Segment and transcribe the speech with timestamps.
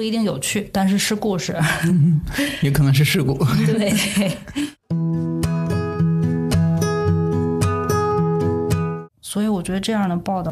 [0.00, 1.54] 不一定有趣，但是是故事，
[2.64, 3.34] 也可能是事故。
[3.68, 3.92] 对。
[9.20, 10.50] 所以我觉得这样的报道，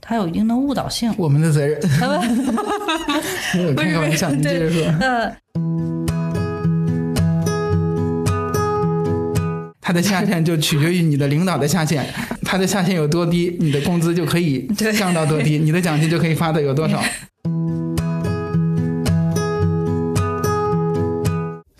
[0.00, 1.12] 它有一定的误导性。
[1.18, 1.80] 我们的责任。
[3.58, 4.84] 没有开玩笑，你接着说。
[5.00, 5.34] 呃，
[9.80, 12.04] 他的下限就取决于你的领导的下限，
[12.44, 17.02] 他的下限有多低，你的工资就可以降到多低，你的奖金就可以发的有多少。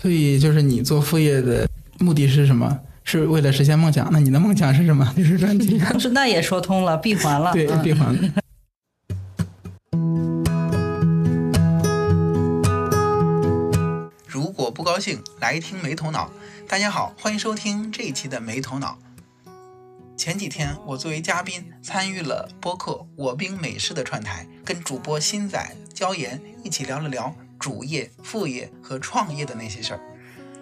[0.01, 1.69] 所以，就是你做副业的
[1.99, 2.81] 目的是什么？
[3.05, 4.09] 是为了实现梦想？
[4.11, 5.05] 那你的梦想是什么？
[5.15, 6.01] 就是赚钱。
[6.01, 7.53] 是，那也说通了，闭环了。
[7.53, 8.17] 对，闭环。
[14.27, 16.31] 如果不高兴，来听没头脑。
[16.67, 18.99] 大家好，欢迎收听这一期的没头脑。
[20.17, 30.01] 前几天，我作为嘉宾参与了播客《我兵美式》的串台，跟主播新仔、焦岩一起聊了聊主业、副业和创业的那些事儿。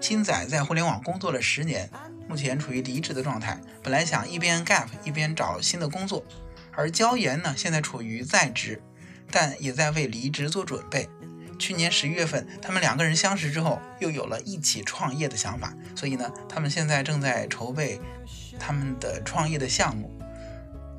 [0.01, 1.89] 新仔在互联网工作了十年。
[2.29, 6.23] 目前处于离职的状态，本来想一边 gap 一边找新的工作，
[6.73, 8.83] 而焦岩呢，现在处于在职，
[9.31, 11.09] 但也在为离职做准备。
[11.59, 17.99] 去年十一月份，他们两个人相识之后，又有了一起创业的想法，所以呢，他们现在正在筹备
[18.61, 20.12] 他们的创业的项目。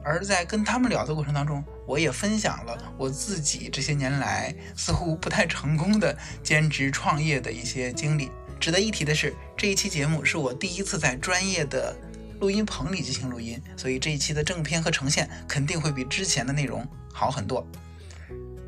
[0.03, 8.31] 而在跟他们聊的过程当中，我也分享了我自己这些年来似乎不太成功的兼职创业的一些经历。
[8.59, 11.95] 值得一提的是，这一期节目是我第一次在专业的
[12.39, 17.65] 录音棚里进行录音，所以这一期的正片和呈现肯定会比之前的内容好很多。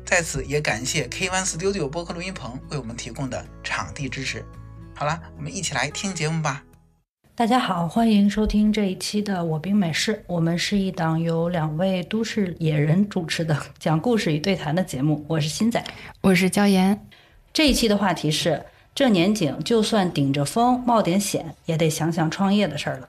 [0.04, 4.44] 在此也感谢 K One Studio 播客录音棚为我们提供的场地支持。
[4.94, 6.62] 好了，我们一起来听节目吧。
[7.42, 15.24] 大家好，欢迎收听这一期的《我兵美事》，我们是一档由两位都市野人主持的讲故事与对谈的节目。
[15.26, 15.82] 我是新仔，
[16.20, 17.04] 我是焦岩。
[17.52, 18.64] 这一期的话题是。
[18.94, 23.08] 这年景，就算顶着风冒点险，也得想想创业的事儿了。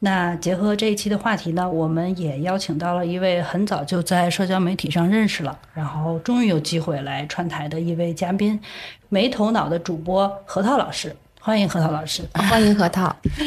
[0.00, 8.60] 那结合这一期的话题呢，我们也邀请到了一位很早就在社交媒体上认识了，然后终于有机会来串台的一位嘉宾，
[9.08, 13.04] 没头脑的主播核桃老师，欢迎核桃老师，欢迎核桃。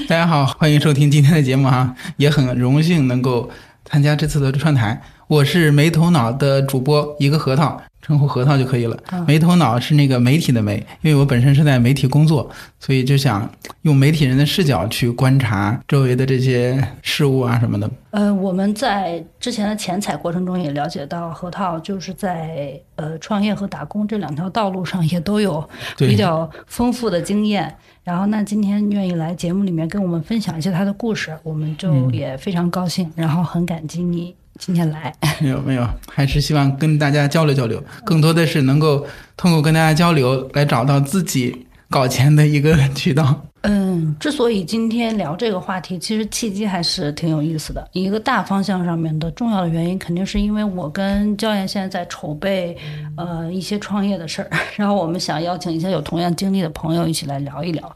[0.07, 3.47] 大家好，欢迎收听今天的节目哈，也很荣幸能够
[3.85, 4.99] 参加这次的串台。
[5.27, 7.79] 我是没头脑的主播，一个核桃。
[8.03, 8.95] 称呼核桃就可以了。
[9.25, 12.47] 没头脑是那个媒体的媒，因为我本身是在媒体工作，
[12.79, 13.49] 所以就想
[13.81, 17.89] 用媒体人的视角去观察周围的这些事物啊什么的。
[18.11, 27.73] 呃，我们在之前的前采过程中也了解到，核桃就是在呃创业和打工这两条道路上也都有比较丰富的经验。
[28.03, 34.35] 然后，那今天愿意来节目里面跟我们分享一些他的故事，我们就也非常高兴，然后很感激你。
[34.59, 39.05] 今天来没有没有，还是希望跟大家交流交流，更多的是能够
[39.35, 43.41] 通过跟大家交流来找到自己搞钱的一个渠道。
[43.65, 47.87] 嗯，之所以今天聊这个话题，其实契机还是挺有意思的。
[47.93, 52.77] 一个大方向上面的重要的原因，肯定是因为我跟焦岩现在在筹备
[53.15, 57.95] 呃一些创业的事儿， 然后我们想邀请一些有同样经历的朋友一起来聊一聊。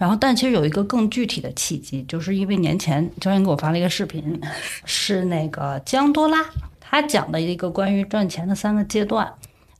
[0.00, 4.40] 然后，但其实有一个更具体的契机，就是因为年前焦岩给我发了一个视频，
[4.86, 6.42] 是那个江多拉，
[6.80, 9.30] 他讲的一个关于赚钱的三个阶段。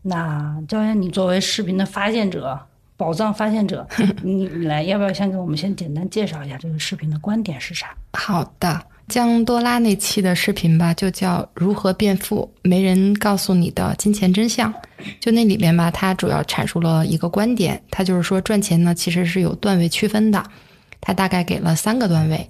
[0.02, 2.60] 那焦岩，你作为视频的发现者、
[2.98, 3.88] 宝藏发现者，
[4.22, 7.96] 你 你来，要不要先给我们先简单介绍一下这个视频的观点是啥？
[8.12, 8.78] 好的。
[9.10, 14.72] 江多拉那期的视频吧，就叫如何变富，没人告诉你的金钱真相。
[15.18, 20.42] 就那里面吧，他主要阐述了一个观点，他就是说赚钱呢其实是有段位区分的。
[21.00, 22.48] 他大概给了三个段位。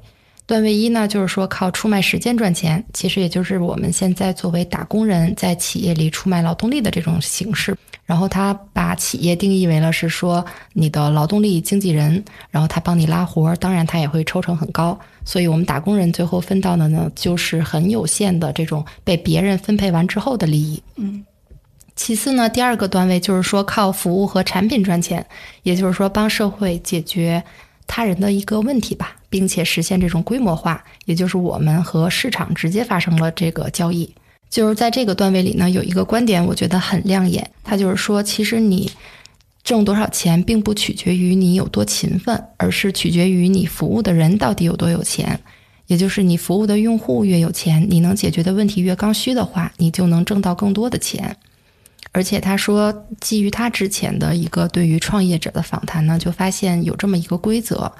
[0.50, 7.72] 段位一呢，就是说靠出卖时间赚钱，其实也就是我们现在作为打工人在企业里出卖劳动力的这种形式。
[8.04, 14.98] 然后他把企业定义为了是说你的劳动力经纪人，然后他帮你拉活儿，当然他也会抽成很高。
[15.24, 20.82] 所以我们打工人最后分到的呢，就是很有限的这种被别人分配完之后的利益。
[20.96, 21.24] 嗯。
[21.94, 25.24] 其次呢，第二个段位就是说靠服务和产品赚钱，
[25.62, 27.40] 也就是说帮社会解决
[27.86, 34.12] 他人的一个问题吧，并且实现这种规模化，也就是我们和市场直接发生了这个交易。
[34.50, 38.90] 就是在这个段位里呢，有一个观点我觉得很亮眼，他就是说，其实你
[39.62, 45.38] 挣多少钱并不取决于你有多勤奋，而是取决于你服务的人到底有多有钱。
[45.86, 51.36] 也就是你服务的用户越有钱，你能解决的问题越刚需的话，你就能挣到更多的钱。
[52.12, 57.92] 而且他说，基于他之前的一个对于创业者的访谈呢，就发现有这么一个规则。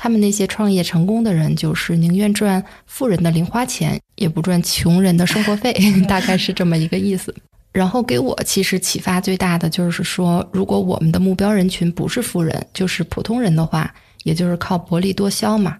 [0.00, 5.74] 他们那些创业成功的人，就是宁愿赚富人的零花钱，也不赚穷人的生活费，
[6.06, 7.34] 大概是这么一个意思。
[7.72, 13.92] 然后给我其实启发最大的就是说，如果我们的目标人群不是富人，就是普通人的话，
[14.22, 15.76] 也就是靠薄利多销嘛，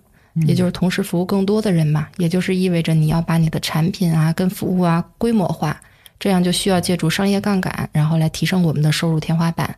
[0.46, 5.80] 也就是同时服务更多的人嘛，也就是意味着你要把你的产品啊跟服务啊规模化，
[6.18, 9.74] 这样就需要借助商业杠杆，然后来提升我们的收入天花板。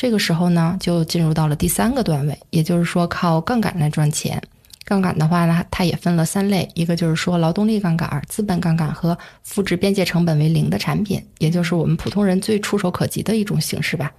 [0.00, 4.42] 这个时候呢，就进入到了第三个段位，也就是说靠杠杆来赚钱。
[4.82, 14.10] 杠杆的话呢，它也分了三类，一个就是说劳动力杠杆、资本杠杆和复制边界成本为零的产品，也就是我们普通人最触手可及的一种形式吧。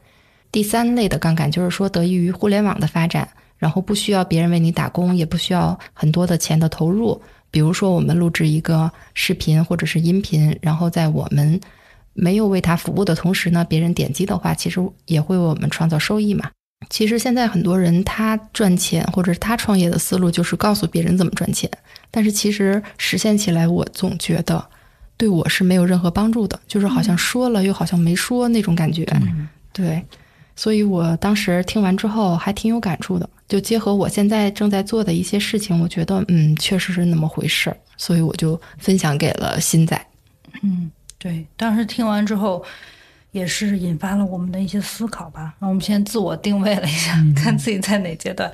[0.52, 7.20] 第三类的杠杆就是说得益于互联网的发展，然后不需要别人为你打工，也不需要很多的钱的投入。
[7.50, 11.60] 比如说我们录制一个视频或者是音频，然后在我们
[12.14, 16.50] 没有为他服务的同时呢，别人点击的话，其实也会为我们创造收益嘛。
[16.90, 21.70] 其实现在很多人他赚钱或者是他创业的思路就是告诉别人怎么赚钱，
[22.10, 24.66] 但是其实实现起来，我总觉得
[25.16, 29.06] 对我是没有任何帮助的，就是好像说了又好像没说那种感觉。
[29.72, 30.04] 对，
[30.56, 40.08] 所以我当时听完之后还挺有感触的，就结合我现在正在做的一些事情，我觉得嗯，确实是那么回事儿，所以我就分享给了新仔。
[40.64, 42.66] 嗯，对，当时听完之后。
[43.32, 45.54] 也是引发了我们的一些思考吧。
[45.60, 48.52] 那我们先自我定位了一下，看自己在哪阶段，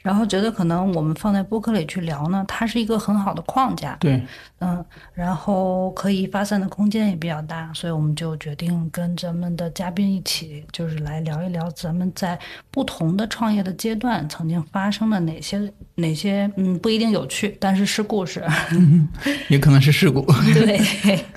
[0.00, 3.94] 然后觉得可能我们放在播客里去聊呢，它是一个很好的框架。
[4.00, 4.18] 对，
[4.60, 12.38] 嗯，然后可以发散的空间也比较大，所以我们就决定跟咱们的嘉宾一起，就是来聊一聊咱们在
[12.70, 18.42] 不同的创业的阶段曾经发生了哪些哪些，嗯，不一定有趣，但是是故事，
[19.48, 20.22] 也可能是事故。
[20.54, 20.80] 对。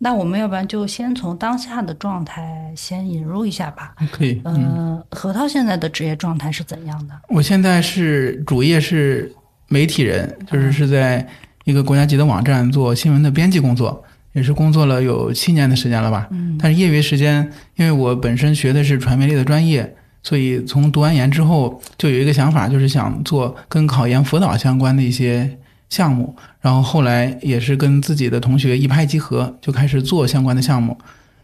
[0.00, 3.94] 那我们要不然就先从当下的状态先引入一下吧。
[4.12, 4.40] 可以。
[4.44, 7.14] 嗯，核桃现在的职业状态是怎样的？
[7.28, 9.32] 我现在是主业是
[9.66, 11.26] 媒体人，就是是在
[11.64, 14.04] 一个国家级的网站做新闻的编辑工作，
[14.34, 16.28] 也是工作了有七年的时间了吧。
[16.30, 16.56] 嗯。
[16.60, 25.58] 但是业余时间，因为我本身学的是传媒类的专业，所以从读完研之后就有一个想法，就是想做跟考研辅导相关的一些。
[25.88, 30.96] 项目，然后后来也是跟自己的同学一拍即合，就开始做相关的项目。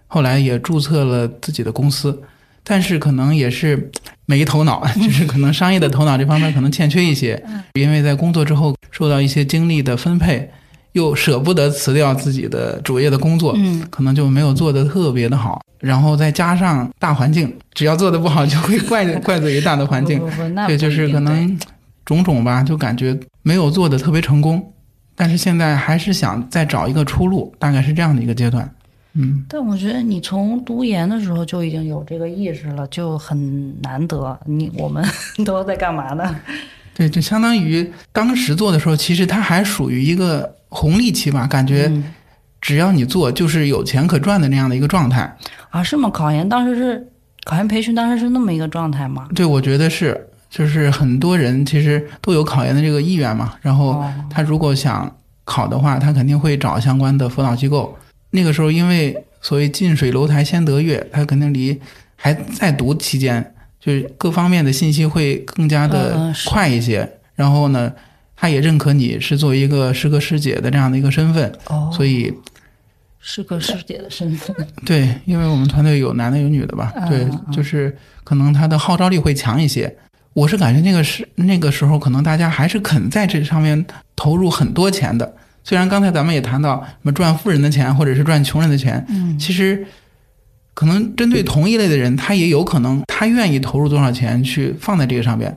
[0.07, 2.23] 后来也注册了自己的公司，
[2.63, 3.91] 但是可能也是
[4.27, 7.43] 没头脑， 就是可能商业的头脑这方面可能欠缺一些。
[7.73, 10.49] 因为在工作之后受到一些精力的分配，
[10.93, 13.57] 又舍不得辞掉自己的主业的工作，
[13.91, 15.61] 可能就没有做得特别的好。
[15.81, 20.21] 然后再加上大环境，只要做的不好，就会怪 怪罪于大的环境。
[20.69, 21.59] 对，就是可能。
[22.05, 24.73] 种种吧，就感觉没有做的特别成功，
[25.15, 28.71] 但是现在还是想再找一个出路，大概是这样的一个阶段。
[29.15, 34.37] 嗯，但我觉得你从读研的时候就已经有这个意识了，就很难得。
[34.45, 35.05] 你我们
[35.47, 36.37] 都在干嘛呢？
[36.95, 41.91] 对，就相当于当时做的时候，其实它还属于一个红利期吧，感觉
[42.61, 45.37] 只要你做，就是有钱可赚的那样的一个状态。
[45.71, 46.11] 啊，是吗？
[46.11, 47.09] 考研当时是
[47.45, 49.29] 考研培训，当时是那么一个状态吗？
[49.35, 50.29] 对，我觉得是。
[50.55, 55.13] 就是很多人其实都有考研的这个意愿嘛，然后他如果想
[55.45, 57.99] 考的话，他肯定会找相关的辅导机构。
[58.31, 61.77] 那个时候，因为所谓近水楼台先得月，他肯定离
[62.15, 67.19] 还在读期间，就是各方面的信息会更加的快一些。
[67.35, 67.93] 然后呢，
[68.37, 71.53] 他也认可你是作为一个师哥师姐的这样的一个身份，
[71.93, 72.33] 所以
[73.19, 74.55] 师哥师姐的身份。
[74.87, 79.93] 对，因为我们团队有男的有女的吧，对，就是可能他的号召力会强一些。
[80.35, 83.83] 我是感觉那个是那个时候，可能大家还是肯在这上面
[84.17, 85.35] 投入很多钱的。
[85.63, 89.87] 虽然刚才咱们也谈到什么赚富人的钱，或者是赚穷人的钱，嗯，其实
[90.75, 95.57] 可能针对同一类的人，他也有可能他愿意投入多少钱去放在这个上边。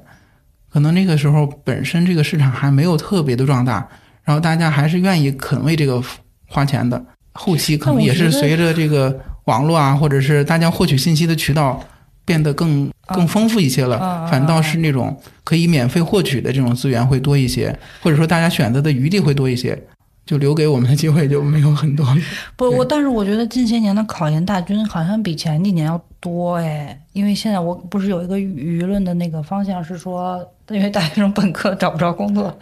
[0.69, 3.85] 可能那个时候本身这个市场还没有特别的壮大，
[4.23, 6.01] 然后大家还是愿意肯为这个
[6.47, 7.03] 花钱的。
[7.33, 11.83] 后期可能也是随着这个网络啊，或者是大家获取信息的渠道。
[12.27, 19.81] 变得更更丰富一些了，反倒是那种可以免费获取的这种资源会多一些，或者说大家选择的余地会多一些，
[20.25, 22.05] 就留给我们的机会就没有很多。
[22.57, 32.53] 不，我但是我觉得近些年的考研大军好像比前几年要多哎，因为现在我不是有一个舆论的那个方向是说，因为大学生本科找不着工作，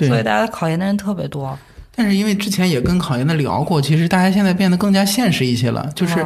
[0.00, 1.58] 所以大家考研的人特别多。
[1.96, 6.22] 但是因为之前也跟考研的聊过，其实大家现在变得更加现实一些了，就是。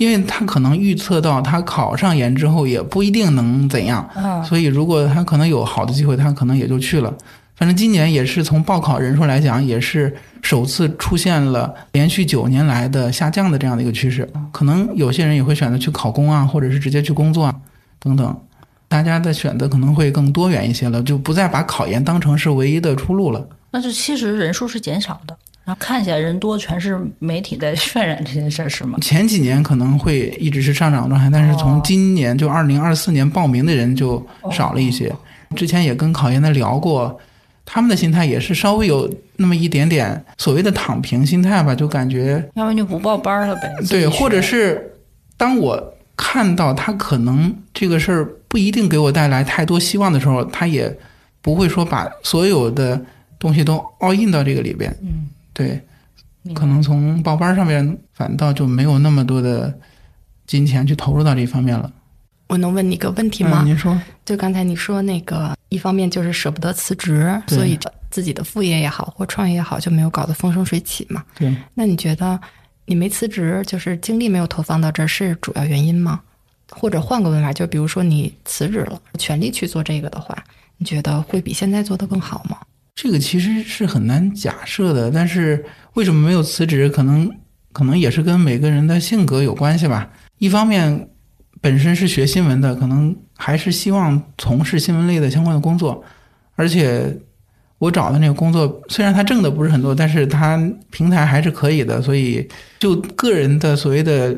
[0.00, 4.08] 因为他可能预测到他考上研之后也不一定能怎样，
[4.42, 7.14] 所以如果他可能有好的机会，他可能也就去了。
[7.54, 14.26] 反正今年也是从报考人数来讲，也是首次出现了连续九年来的下降的这样的一个趋势。
[14.50, 17.54] 可能有些人也会选择去考公啊，或者是直接去工作啊，
[17.98, 18.34] 等等。
[18.88, 23.46] 大家的选择可能会更多元一些了，就不再把考研当成是唯一的出路了。
[23.72, 25.36] 那就其实人数是减少的。
[25.64, 28.98] 然后看起来人多，全是媒体在渲染这件事儿，是吗？
[29.00, 35.14] 前几年可能会一直是上涨状态，但是从今年就二零二四年报名的人就少了一些。
[35.56, 37.18] 之前也跟考研的聊过，
[37.64, 43.72] 他们的心态也是稍微有那么一点点所谓的躺平心态吧，就感觉要不就不报班了呗。
[43.88, 44.92] 对，或者是
[45.36, 50.92] 当我看到他可能这个事儿不一定给我带来太多希望的时候，他也
[51.42, 53.00] 不会说把所有的
[53.38, 54.94] 东西都 all in 到这个里边。
[55.02, 55.28] 嗯，
[55.60, 59.72] 对，可能从报班上面反倒就没有那么多的
[60.46, 61.90] 金钱去投入到这方面了。
[62.48, 63.62] 我能问你个问题吗？
[63.64, 67.78] 您说，就刚才你说那个，一方面就是舍不得辞职，所以
[68.10, 71.22] 自己的副业也好或创业也好就没有搞得风生水起嘛。
[71.36, 72.40] 对，那你觉得
[72.86, 76.20] 你没辞职，就是精力没有投放到这儿是主要原因吗？
[76.70, 80.36] 或者换个问法，就比如说你辞职了，全力去做这个的话，
[80.78, 82.56] 你觉得会比现在做的更好吗？
[83.02, 85.64] 这个其实是很难假设的，但是
[85.94, 86.86] 为什么没有辞职？
[86.90, 87.30] 可能
[87.72, 90.10] 可能也是跟每个人的性格有关系吧。
[90.36, 91.08] 一方面。
[91.62, 96.02] 本身是学新闻的，可能还是希望从事新闻类的相关的工作，
[96.54, 97.14] 而且
[97.76, 100.58] 我找的那个工作虽然他挣的不是很多，但是他
[100.90, 104.34] 平台还是可以的，所以就个人的所谓的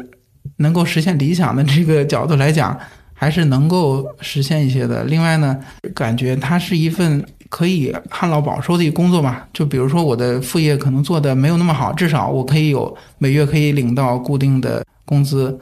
[0.57, 2.77] 能够实现理想的这个角度来讲，
[3.15, 5.05] 还是能够实现一些的。
[5.05, 5.57] 另外呢，
[5.95, 9.43] 感觉它是一份可以旱涝保收的一工作嘛。
[9.53, 15.61] 就比如说我的副业可能做的没有那么好，至少我可以有每月可以领到固定的工资。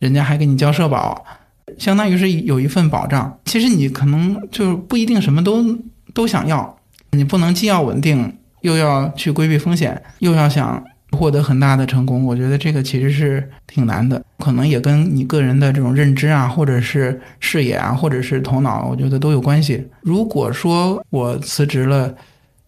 [0.00, 1.24] 人家还给你交社保，
[1.78, 3.38] 相当于是有一份保障。
[3.46, 5.64] 其实你可能就是不一定什么都
[6.12, 6.76] 都想要，
[7.12, 10.82] 你不能既要稳定，又要去规避风险，又要想
[11.12, 12.24] 获得很大的成功。
[12.24, 19.86] 我觉得这个其实是挺难的，可能也跟你个人的这种认知啊，或者是视野啊，或者是头脑，我觉得都有关系。
[20.02, 22.14] 如果说我辞职了，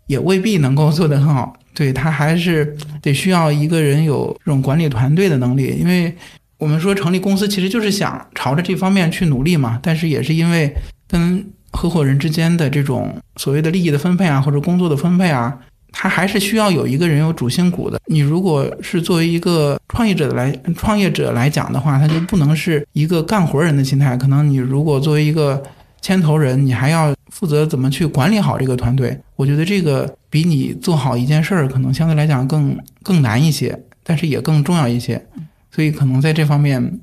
[0.06, 1.54] 也未必能够做得很好。
[1.74, 6.14] 对他还是得需要一个人有这种管理团队的能力，因为。
[6.58, 10.72] 我们说成立公司其实就是想朝着这方面去努力嘛，但是也是因为
[11.08, 15.58] 跟合伙人之间的这种所谓的利益的分配啊，或者工作的分配啊，
[15.92, 18.00] 他还是需要有一个人有主心骨的。
[18.06, 24.16] 你如果是作为一个创业者来创业者来讲的话，他就不能是一个干活人的心态。
[24.16, 25.62] 可能你如果作为一个
[26.00, 29.16] 牵头人，你还要负责怎么去管理好这个团队。
[29.36, 35.24] 我觉得这个比你做好一件事儿可能相对来讲更更难一些，但是也更重要一些。
[35.70, 37.00] 所以可能在这方面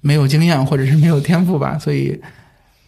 [0.00, 2.20] 没有经验或者是没有天赋吧，所以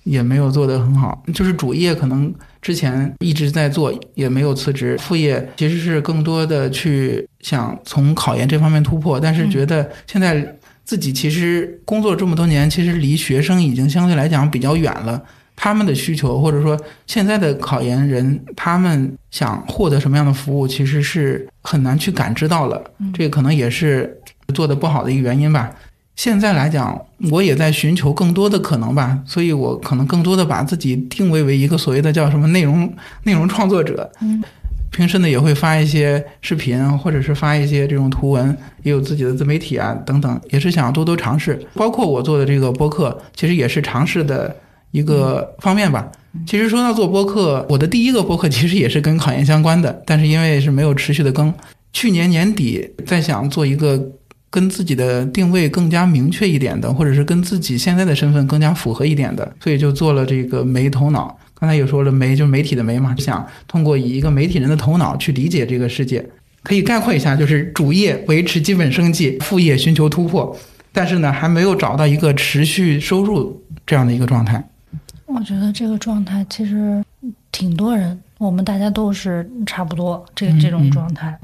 [0.05, 1.23] 也没有做得很好。
[1.35, 2.33] 就是主业可能
[2.63, 4.97] 之前一直在做，也没有辞职。
[4.99, 15.23] 副业其实是更多的去想从考研这方面突破，但是觉得现在自己其实工作这么多年，其实离学生已经相对来讲比较远了。
[15.57, 22.83] 他们的需求或者说现在的考研人，他们想获得什么样的服务，其实是很难去感知到了。
[23.13, 24.19] 这个可能也是。
[24.53, 25.75] 做的不好的一个原因吧。
[26.17, 26.99] 现在来讲，
[27.31, 32.91] 我也在寻求更多的可能吧，所以我可能更多的把自己定位为一个所谓的叫什么内容
[33.25, 34.09] 内容创作者。
[34.21, 34.41] 嗯，
[34.93, 41.61] 平时呢也会发一些视频，或者是发一些这种图文，也有自己的自媒体啊等等，也是想多多尝试。
[41.75, 44.55] 包括我做的这个播客，其实也是尝试的
[44.93, 46.11] 一个方面吧。
[46.47, 51.53] 其实说到做播客，我的第一个播客其实也是跟考研相关的，但是因为是没有持续的更，
[51.93, 54.01] 去年年底在想做一个。
[54.55, 61.37] 跟自己的定位更加明确一点的，或者是跟自己现在的身份更加符合一点的，所以就做了这个媒头脑。
[61.59, 66.25] 刚才也说了，媒就是媒体的媒嘛，想通过以一个媒体人的头脑去理解这个世界。
[66.63, 70.57] 可以概括一下，就是主业维持基本生计，副业寻求突破，
[70.93, 74.65] 但是呢，还没有找到一个持续收入这样的一个状态。
[75.27, 77.03] 我觉得这个状态其实
[77.51, 81.37] 挺多人，我们大家都是差不多这这种状态。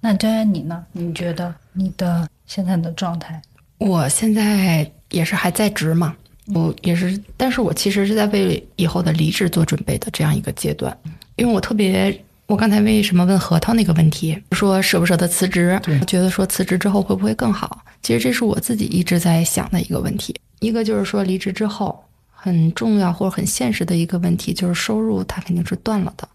[0.00, 0.84] 那焦远你呢？
[0.92, 2.28] 你觉得你的？
[2.46, 3.40] 现在的状态，
[3.78, 6.14] 我现在也是还在职嘛，
[6.54, 10.96] 我也是，但是我其实是在为以后的离职做准备的这样一个阶段，
[11.36, 17.84] 因为我特别，我刚才为什么问核桃那个问题，说舍不舍得辞职，觉得说辞职之后会不会更好？
[18.02, 26.28] 其实这是我自己一直在想的一个问题，一个就是说离职之后很重要或者很现实的一个问题，就是收入它肯定是断了的，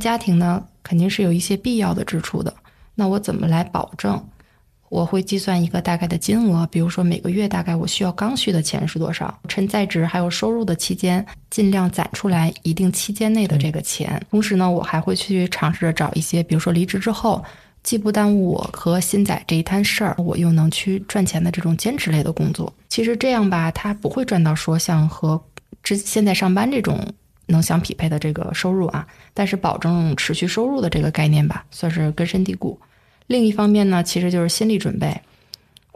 [0.00, 2.52] 家庭呢肯定是有一些必要的支出的，
[2.94, 4.22] 那我怎么来保证？
[4.92, 14.22] 我会计算一个大概的金额，比如说每个月大概我需要刚需的钱是多少，趁在职还有收入的期间，尽量攒出来一定期间内的这个钱。
[14.30, 17.42] 同时呢，我还会去尝试着找一些，比如说离职之后，
[17.82, 22.70] 既不耽误我和新仔这一摊事儿，我又能去赚钱的这种兼职类的工作。
[22.90, 25.42] 其实这样吧，他不会赚到说像和
[25.82, 27.00] 之现在上班这种
[27.46, 32.78] 能相匹配的这个收入啊，但是保证持续收入的这个概念吧，算是根深蒂固。
[33.26, 35.20] 另一方面呢，其实就是心理准备。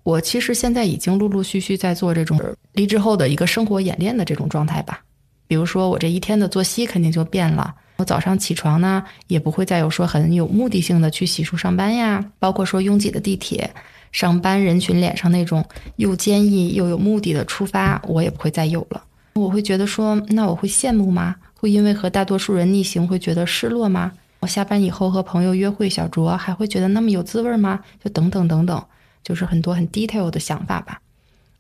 [0.04, 2.40] 我其实现在已经陆陆续续在做这种
[2.73, 5.00] 离职后的一个生活演练的这种状态吧。
[5.49, 7.75] 比如说，我这一天的作息肯定就变了。
[7.97, 12.25] 我早上起床呢，也不会再有说很有目的性的去洗漱上班呀。
[12.38, 13.68] 包括说拥挤的地铁，
[14.12, 15.64] 上班人群脸上那种
[15.97, 19.02] 又坚毅又有目的的出发，我也不会再有了。
[19.35, 21.37] 我会觉得说，那我会羡慕吗？
[21.54, 24.12] 会因为和大多数人逆行会觉得失落吗？
[24.46, 27.80] 下班以后和朋友约会小酌，还会觉得那么有滋味吗？
[28.02, 28.82] 就等等等等，
[29.22, 31.00] 就是很多很 detail 的想法吧。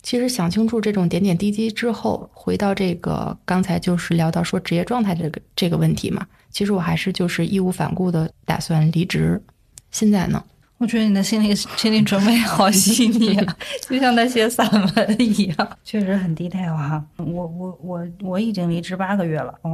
[0.02, 9.42] 其实想清楚这种点点滴滴之后，回到这个刚才就是聊到说职业状态这个这个问题嘛，其实我还是就是义无反顾的打算离职。
[9.90, 10.44] 现在呢？
[10.78, 13.56] 我觉得你的心理心理准备好细腻啊，
[13.88, 17.02] 就像在写散文一样，确实很 detail 哈。
[17.16, 19.72] 我我我我已经离职八个月了，嗯，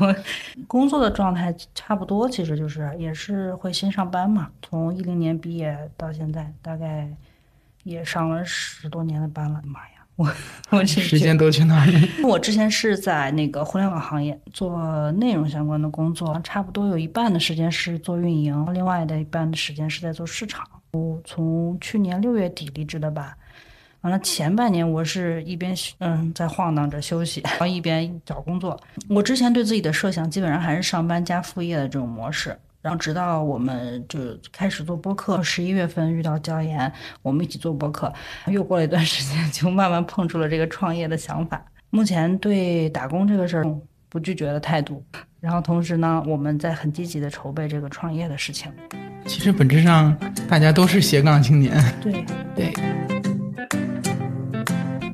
[0.00, 0.14] 我
[0.66, 4.50] 工作的状态差不多，其实就是也是会新上班嘛。
[4.62, 7.08] 从一零年毕业到现在，大概
[7.84, 9.91] 也上了十多年的班了，妈呀！
[10.22, 12.08] 我我时间都去哪里？
[12.22, 20.64] 我之前是在那个互联网行业做内容相关的工作，差不多有一半的时间是做运营，另外的一半的时间是在做市场。
[20.92, 23.36] 我从去年六月底离职的吧，
[24.02, 28.78] 完了前半年我是一边嗯在晃荡着休息，然后一边找工作。
[29.08, 32.56] 我之前对自己的设想基本上还是上班加副业的这种模式。
[32.82, 34.18] 然后直到我们就
[34.50, 38.12] 开始做播客，十一月份遇到教研，我们一起做播客，
[38.48, 41.64] 又过了一段时间， 就慢慢碰出了这个创业的想法。
[41.90, 43.64] 目前对打工这个事儿
[44.08, 45.04] 不拒绝的态度，
[45.40, 48.72] 然后同时呢，我们在很积极的筹备这个创业的事情。
[49.26, 50.16] 其实本质上
[50.48, 51.72] 大家都是斜杠青年。
[52.02, 52.24] 对
[52.56, 52.72] 对。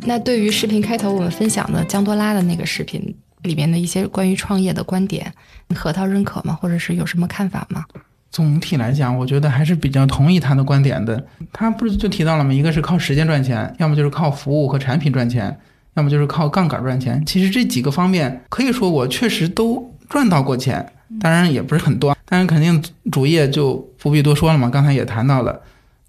[0.07, 3.15] 那对于视频开头我们分享的江多拉的那个视频。
[3.42, 5.33] 里面的一些关于创业的观点，
[5.75, 6.59] 核桃认可吗？
[6.61, 7.85] 或者是有什么看法吗？
[8.30, 11.25] 总体来讲，我觉得还是比较同意他的观点的。
[11.50, 12.52] 他不是就提到了吗？
[12.52, 15.59] 一个是靠时间赚钱，要么就是靠服务和产品赚钱，
[15.94, 17.24] 要么就是靠杠杆赚钱。
[17.24, 22.14] 其实这几个方面，可以说我确实都赚到过钱，当然也不是很多。
[22.27, 24.68] 但是肯定主业就不必多说了嘛。
[24.68, 25.59] 刚才也谈到了，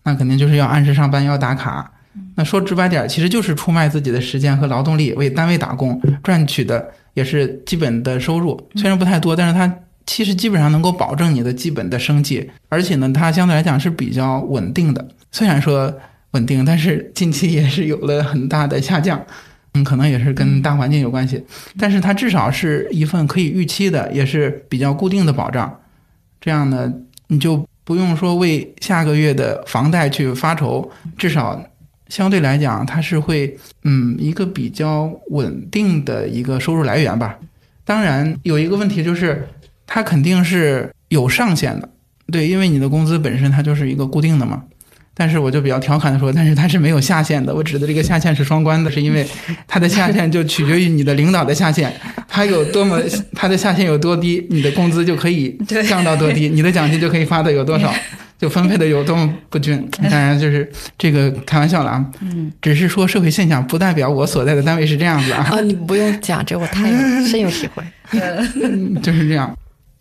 [0.03, 1.89] 那肯定就是要按时上班，要打卡。
[2.35, 6.91] 那说直白点，其实就是出卖自己的时间和劳动力，为单位打工赚取的。
[7.19, 9.69] 也是基本的收入，虽然不太多，但是它
[10.05, 15.05] 其实基本上能够保证你的基本的生计，而且呢，它相对来讲是比较稳定的。
[15.33, 15.93] 虽然说
[16.31, 19.21] 稳定，但是近期也是有了很大的下降，
[19.73, 21.43] 嗯，可能也是跟大环境有关系。
[21.77, 25.77] 但是它至少是一份可以预期的，也是比较固定的保障。
[26.39, 26.93] 这样呢，
[27.27, 31.61] 你就不用说为下个月的房贷去发愁，至少。
[32.09, 37.37] 相对来讲，它是会，嗯，一个比较稳定的一个收入来源吧。
[37.85, 39.47] 当然，有一个问题就是，
[39.87, 41.89] 它肯定是有上限的，
[42.31, 44.63] 对，因为你的工资本身它就是一个固定的嘛。
[45.13, 47.53] 但是我就比较调侃的说，但是它是没有下限的。
[47.53, 49.27] 我指的这个下限是双关的，是因为
[49.67, 51.91] 它的下限就取决于你的领导的下限，
[52.25, 52.97] 它有多么，
[53.33, 57.93] 它的下限有多低，你的工资就可以降到多低，你的奖金就可以发的有多少。
[58.39, 62.05] 就分配的有多么不均， 当然就是这个开玩笑了啊。
[62.21, 65.45] 嗯，只是说社会现象，不代表我所在的单位是这样子啊。
[65.51, 66.89] 啊，你不用讲，这我太
[67.27, 67.83] 深有体会。
[69.03, 69.53] 就是这样。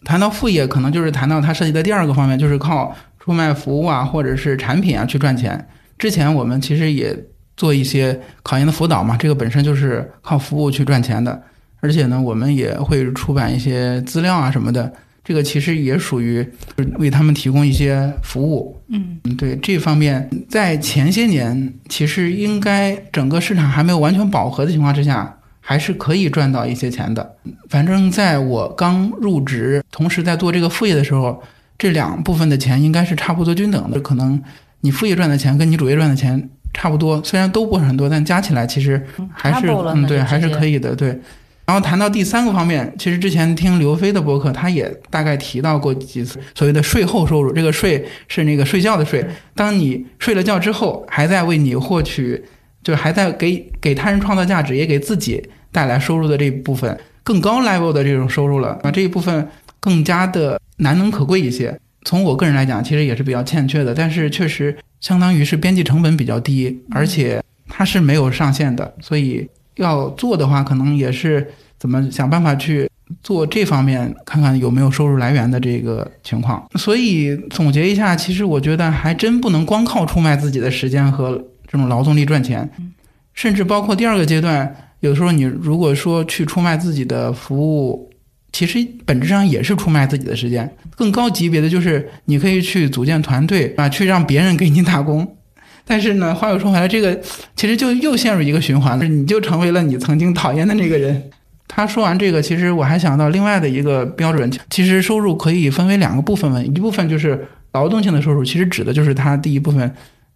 [0.05, 5.67] 谈到副业，可能就是谈到它涉及的第二个方面，就是靠出卖服务啊，或者是产品啊去赚钱。
[5.99, 7.15] 之前我们其实也
[7.57, 11.43] 做一些考研的辅导嘛，这个本身就是靠服务去赚钱的。
[11.81, 14.93] 而且呢，我们也会出版一些资料啊什么的。
[15.29, 16.43] 这个其实也属于
[16.97, 27.35] 为他们提供一些服务，嗯，对这方面，在前些年，其实应该整个市场还没有完全饱和的情况之下，还是可以赚到一些钱的。
[27.69, 31.43] 反正在我刚入职，同时在做这个副业的时候，
[31.77, 34.01] 这两部分的钱应该是差不多均等的。
[34.01, 34.43] 可能
[34.81, 41.21] 你副业赚的钱跟你主业赚的钱差不多，虽然都不是很多，但加起来其实还是嗯，对，还是可以的，对。
[41.69, 47.53] 然后谈到第三个方面，其实之前听刘飞的博客，他也大概提到过几次所谓的税后收入。
[47.53, 49.23] 这个税是那个睡觉的税，
[49.55, 52.43] 当你睡了觉之后，还在为你获取，
[52.83, 58.81] 就是还在给给他人创造价值，也给自己带来收入的这一部分更高 level 的这种收入了。
[58.83, 59.47] 啊，这一部分
[59.79, 61.79] 更加的难能可贵一些。
[62.07, 69.47] 从我个人来讲，其实也是比较欠缺的，但是确实相当于是边际成本比较低，而且它是没有上限的，所以。
[69.79, 71.45] 要做的话，可能也是
[71.79, 72.89] 怎么想办法去
[73.23, 76.65] 做这方面，看看有没有收入来源的这个情况。
[76.77, 82.69] 所以总结一下，其实我觉得还真不能光靠出卖自己的时间和这种劳动力赚钱，
[83.33, 88.11] 甚至包括第二个阶段，有时候你如果说去出卖自己的服务，
[88.53, 90.71] 其实本质上也是出卖自己的时间。
[90.97, 95.37] 更高级别的就是你可以去组建团队啊，去让别人给你打工。
[95.89, 97.19] 但是呢，话又说回来，这个
[97.57, 101.31] 其实就又陷入一个循环了，你就成为了你曾经讨厌的那个人。
[101.67, 109.91] 他说完这个，其实我还想到另外的一个标准，其实收入可以分为两个部分嘛，一部分就是劳动性的收入，其实指的就是他第一部分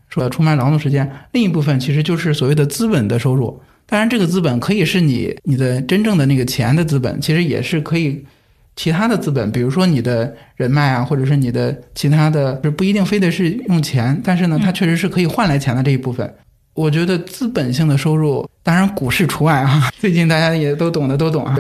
[0.09, 3.61] 说出卖劳动时间，另一部分其实就是所谓的资本的收入。
[3.87, 8.25] 当然，这个资本可以是你你的真正的那个钱的资本，其实也是可以
[8.74, 16.35] 其他的资本，比如说你的人脉啊，或者是你的其他的，是不一定非得是用钱，但是呢，它确实是可以换来钱的这一部分。
[16.74, 19.90] 我觉得资本性的收入，当然股市除外啊。
[20.00, 21.54] 最近大家也都懂的都懂啊，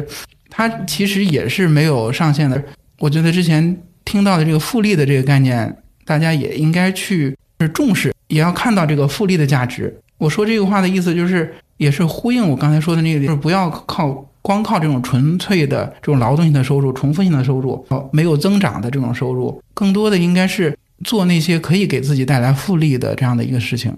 [0.48, 2.62] 它其实也是没有上限的。
[2.98, 7.36] 我觉得之前听到的这个复利的这个概念，大家也应该去
[7.74, 9.94] 重视，也要看到这个复利的价值。
[10.16, 23.96] 我说这个话的意思就是，也是呼应我刚才说的那个，就是不要靠光靠这种纯粹的这种劳动性的收入、重复性的收入、没有增长的这种收入，更多的应该是做那些可以给自己带来复利的这样的一个事情。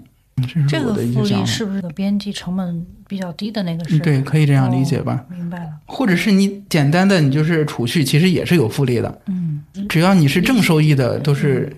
[0.67, 3.83] 这个复利是不是边际成本比较低的那个？
[3.99, 5.23] 对，可以这样理解吧？
[5.29, 5.69] 明白了。
[5.85, 9.21] 或者是你简单的，你就是储蓄，其实也是有复利的。
[9.27, 11.73] 嗯，只要你是正收益的，都是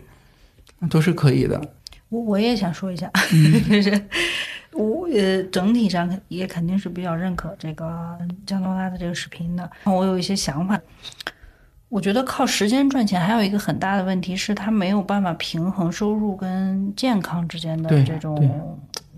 [0.90, 1.62] 都是可以的。
[2.10, 3.08] 我我也想说一下，
[3.70, 3.92] 就是
[4.78, 9.70] 我呃整体上也肯定是比较认可这个江多拉的这个视频的。
[9.86, 10.80] 我有一些想法。
[11.90, 18.78] 我觉得靠时间赚钱还有一个很大的问题是，他没有办法平衡收入跟健康之间的这种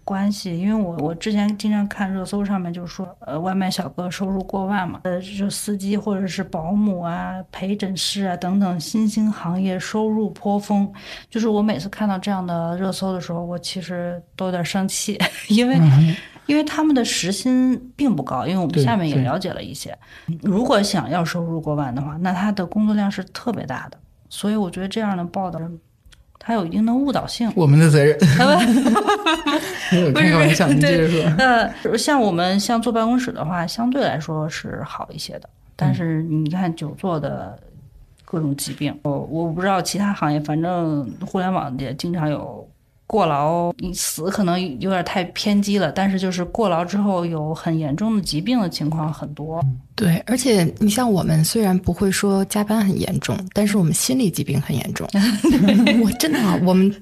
[0.10, 0.60] 关系。
[0.60, 10.91] 因为我我之前经常看热搜上面就是说，呃，外卖小哥收入过万嘛，呃，就司机或者是保姆啊、陪诊师啊等等新兴行业收入颇丰。
[11.30, 15.15] 就是我每次看到这样的热搜的时候，我其实都有点生气，
[15.50, 15.80] 因为。
[16.50, 19.95] 因为他们的时薪并不高，因为我们下面也了解了一些。
[20.41, 24.00] 如果想要收入过万的话，那他的工作量是特别大的。
[24.30, 25.60] 所以我觉得这样的报道，
[26.39, 27.52] 它有一定的误导性。
[27.54, 28.17] 我们的责任。
[30.15, 31.21] 开个玩笑，你接着说。
[31.38, 35.49] 呃，像我们像坐办公室的话，相对来说是好一些的。
[35.75, 37.60] 但是你看久坐的
[38.23, 42.67] 各种疾病，我我不知道其他行业，反正互联网也经常有。
[43.10, 49.60] 过劳，你死可能有点太偏激了，但是就是过劳之后有很严重的疾病的情况很多。
[49.95, 55.10] 对，而且你像我们虽然不会说加班很严重，但是我们心理疾病很严重。
[56.06, 56.95] 我真的，我们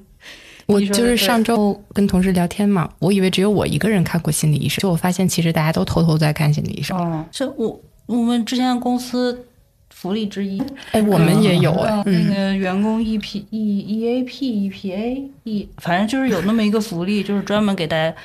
[0.66, 6.98] 我就是上周跟同事聊天嘛，我以为只有我一个人看过心理医生，就我发现其实大家都偷偷在看心理医生。
[6.98, 9.46] 哦，是我我们之前公司。
[10.00, 18.16] 福利之一，哎，我们也有啊，那个员工 E P E E A P E P A E，反正就是有那么一个福利，就是专门给大家。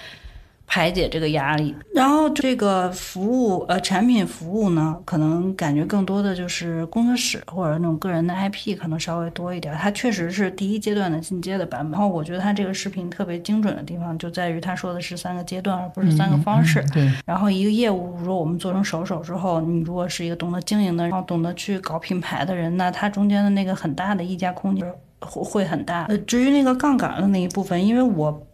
[0.74, 9.74] 排解这个压力，然后这个服务呃产品服务呢，可能感觉更多的就是工作室或者那种个人的 IP 可能稍微多一点。
[9.74, 11.92] 它确实是第一阶段的进阶的版本。
[11.92, 16.82] 然后我觉得它这个视频特别精准的地方就在于他说的是三个阶段，而不是三个方式。
[16.94, 17.06] 对。
[17.26, 26.04] 然后一个业务，如果我们做成手手之后，你如果是一个懂得经营的，然后懂得去搞品牌的人，那它中间的那个很大的溢价空间会会很大。
[26.04, 28.46] 呃，至于那个杠杆的那一部分，因为我。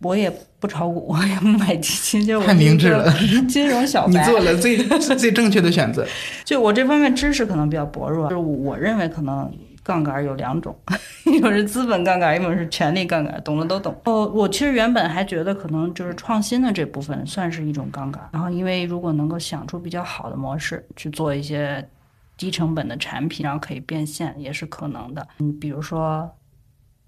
[0.00, 0.30] 我也
[0.64, 3.12] 不炒股，我也不买基金，就太明智了。
[3.46, 6.06] 金融小白，你做了最最正确的选择。
[6.42, 10.74] 就我这方面知识可能比较薄弱，就是我认为可能杠杆有两种，
[11.26, 13.94] 一种是资本杠杆，一种是权力杠杆，懂的都懂。
[14.04, 21.86] 哦，我其实原本还觉得可能就是创新的这部分算是一种杠杆，然后因为如果能够想出比较好的模式去做一些
[22.38, 25.28] 低成本的产品，然后可以变现，也是可能的。
[25.40, 26.26] 嗯，比如说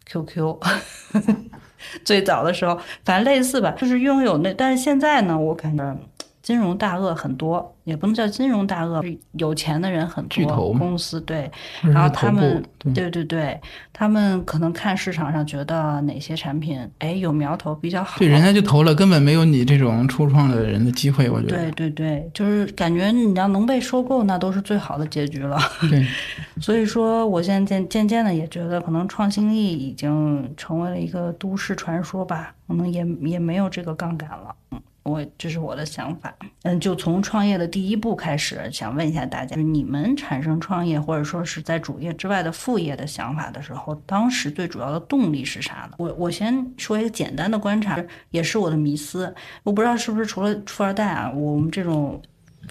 [0.06, 0.58] QQ。
[2.04, 5.96] 最早的时候，反正类似吧，就是拥有那，但是现在呢，我感觉
[6.46, 7.72] 金融大鳄很多。
[7.82, 9.00] 也不能叫金融大鳄，
[9.32, 11.48] 有钱的人很多，公司对，
[11.82, 12.60] 然后他们
[12.92, 13.60] 对对对，
[13.92, 21.56] 他们可能看市场上觉得哪些产品哎有苗头比较好，对，人家就投了，根本没有你这种初创的人的机会，我觉得。
[21.56, 25.56] 对对对，就是感觉你要能被收购，那都是最好的结局了。
[25.88, 26.04] 对，
[26.60, 34.52] 所以说我现在渐渐渐的也觉得，可能创新力已经成为了一个都市传说吧，可能也也没有这个杠杆了。
[34.72, 34.80] 嗯。
[35.06, 45.92] 我这是我的想法，嗯，就从创业的第一步开始，想问一下大家，你们产生创业或者说是在主业之外的副业的想法的时候，当时最主要的动力是啥呢？
[45.98, 52.20] 我我先说一个简单的观察，也是我的迷思，我不知道是不是除了富二代啊，我们这种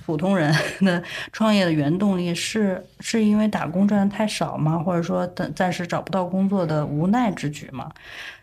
[0.05, 4.77] 普通人 的创业的原动力是是因为打工赚的太少吗？
[4.77, 7.89] 或者说暂暂时找不到工作的无奈之举吗？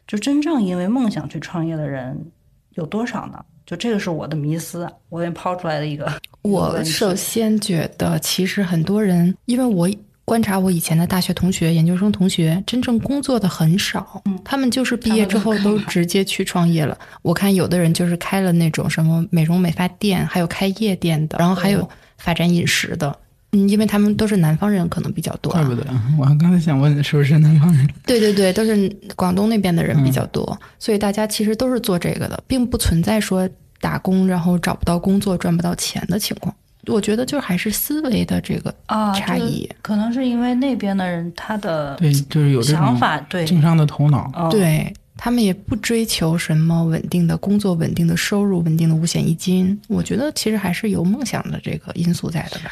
[0.07, 2.33] 就真正因为梦想去创业的人
[2.71, 3.45] 有多少呢？
[3.67, 6.13] 就这个是我的迷思，我也抛出来的一个。
[6.43, 9.89] 我首先觉得，其实很多人，因为我
[10.25, 16.97] 观察我以前的大学同学、研究生同学，真正工作的很少，嗯他们就是毕业之后都直接去创业了。
[17.23, 23.09] 我看有的人就是开了那种什么美容美发店，还有开夜店的，然后还有发展饮食的。
[23.09, 23.17] 嗯，
[23.53, 25.61] 因为他们都是南方人，可能比较多、啊。
[25.61, 25.87] 怪不得，
[26.19, 27.87] 我刚才想问是不是南方人？
[28.07, 36.55] 对对对，都是广东那边的人比较多，所以大家其实都是做这个的，并不存在说打工然后找不到工作赚不到钱的情况。
[36.87, 44.31] 我觉得就是还是思维的这个啊差异，可能是因为那边的人他的对，就是有想法，对，经商的头脑。
[44.35, 49.79] 哦，对他们也不追求什么稳定的工作、稳定的收入、稳定的五险一金。
[49.89, 52.71] 我觉得其实还是有梦想的这个因素在的吧。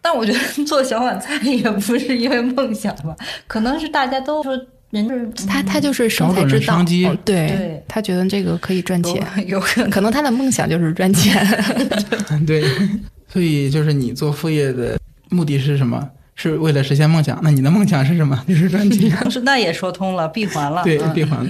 [0.00, 3.14] 但我觉得做小碗菜也不是因为梦想吧，
[3.46, 4.58] 可能是大家都说
[4.90, 11.44] 人是他他就是生财找之道，商机哦对对他觉得这个可以赚钱，有可能可能他的梦想就是赚钱。
[12.46, 12.64] 对，
[13.32, 14.98] 所以就是你做副业的
[15.30, 16.08] 目的是什么？
[16.34, 17.38] 是为了实现梦想。
[17.42, 18.40] 那你的梦想是什么？
[18.46, 19.10] 就是赚钱。
[19.30, 20.84] 是那也说通了，闭环了。
[20.84, 21.44] 对，嗯闭环。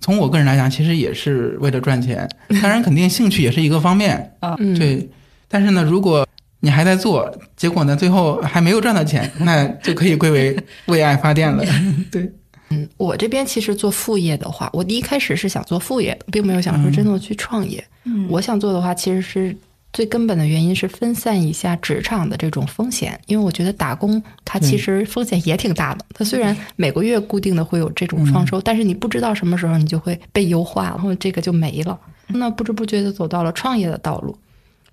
[0.00, 2.28] 从我个人来讲，其实也是为了赚钱。
[2.62, 4.34] 当然，肯定兴趣也是一个方面。
[4.58, 5.08] 嗯，对，
[5.48, 6.26] 但是呢，如果
[6.60, 11.64] 你还在做，结果呢，最后还没有赚到钱， 那就可以归为 为爱发电了。
[12.10, 12.30] 对，
[12.70, 17.84] 嗯，我这边其实做副业的话，我第一开始是想做副业的，并没有想说真的去创业。
[18.04, 19.56] 嗯我想做的话，其实是
[19.92, 26.04] 最根本的原因是分散一下职场的这种风险，因为我觉得打工它其实风险也挺大的。
[26.14, 31.98] 它虽然每个月固定的会有这种创收，但是你不知道什么时候你就会被优化，然后这个就没了。
[32.26, 34.36] 那不知不觉就走到了创业的道路。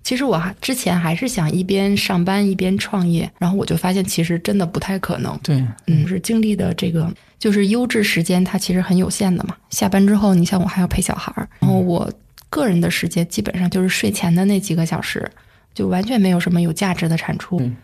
[0.06, 5.36] 其实我还之前还是想一边上班一边创业，然后我就发现其实真的不太可能。
[5.42, 9.56] 对，嗯，是经历的这个就是优质时间，它其实很有限的嘛。
[9.70, 12.08] 下班之后，你像我还要陪小孩儿，然后我
[12.48, 15.28] 个人的时间基本上就是睡前的那几个小时，
[15.74, 17.58] 就完全没有什么有价值的产出。
[17.58, 17.76] 嗯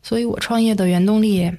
[0.00, 1.52] 所以我创业的原动力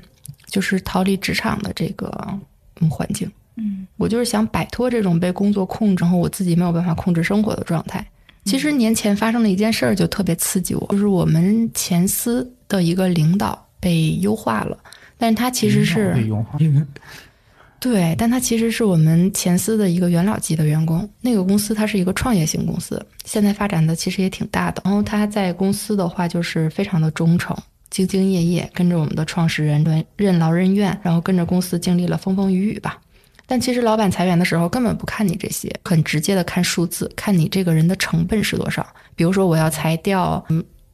[0.48, 2.40] 就是逃离职场的这个
[2.80, 3.30] 嗯环境。
[3.58, 8.08] 嗯我就是想摆脱这种被工作控制，然后我自己没有办法控制生活的状态。
[8.46, 14.78] 其实年前发生了一件事儿，就特别刺激我，就是我们前司的一个领导被优化了，
[15.18, 16.58] 但是他其实是被优化。
[17.80, 21.10] 对，但他其实是我们前司的一个元老级的员工。
[21.22, 24.82] 那个公司它是一个创业型公司，现在发展的其实也挺大的。
[24.84, 27.56] 然后他在公司的话就是非常的忠诚，
[27.90, 33.00] 兢兢业业，跟着我们的创始人任任劳任怨，然后跟着公司经历了风风雨雨吧。
[33.50, 38.86] 但其实老板裁员的时候根本不看你这些，很直接的看数字，看你这个人的成本是多少。
[39.16, 40.46] 比如说我要裁掉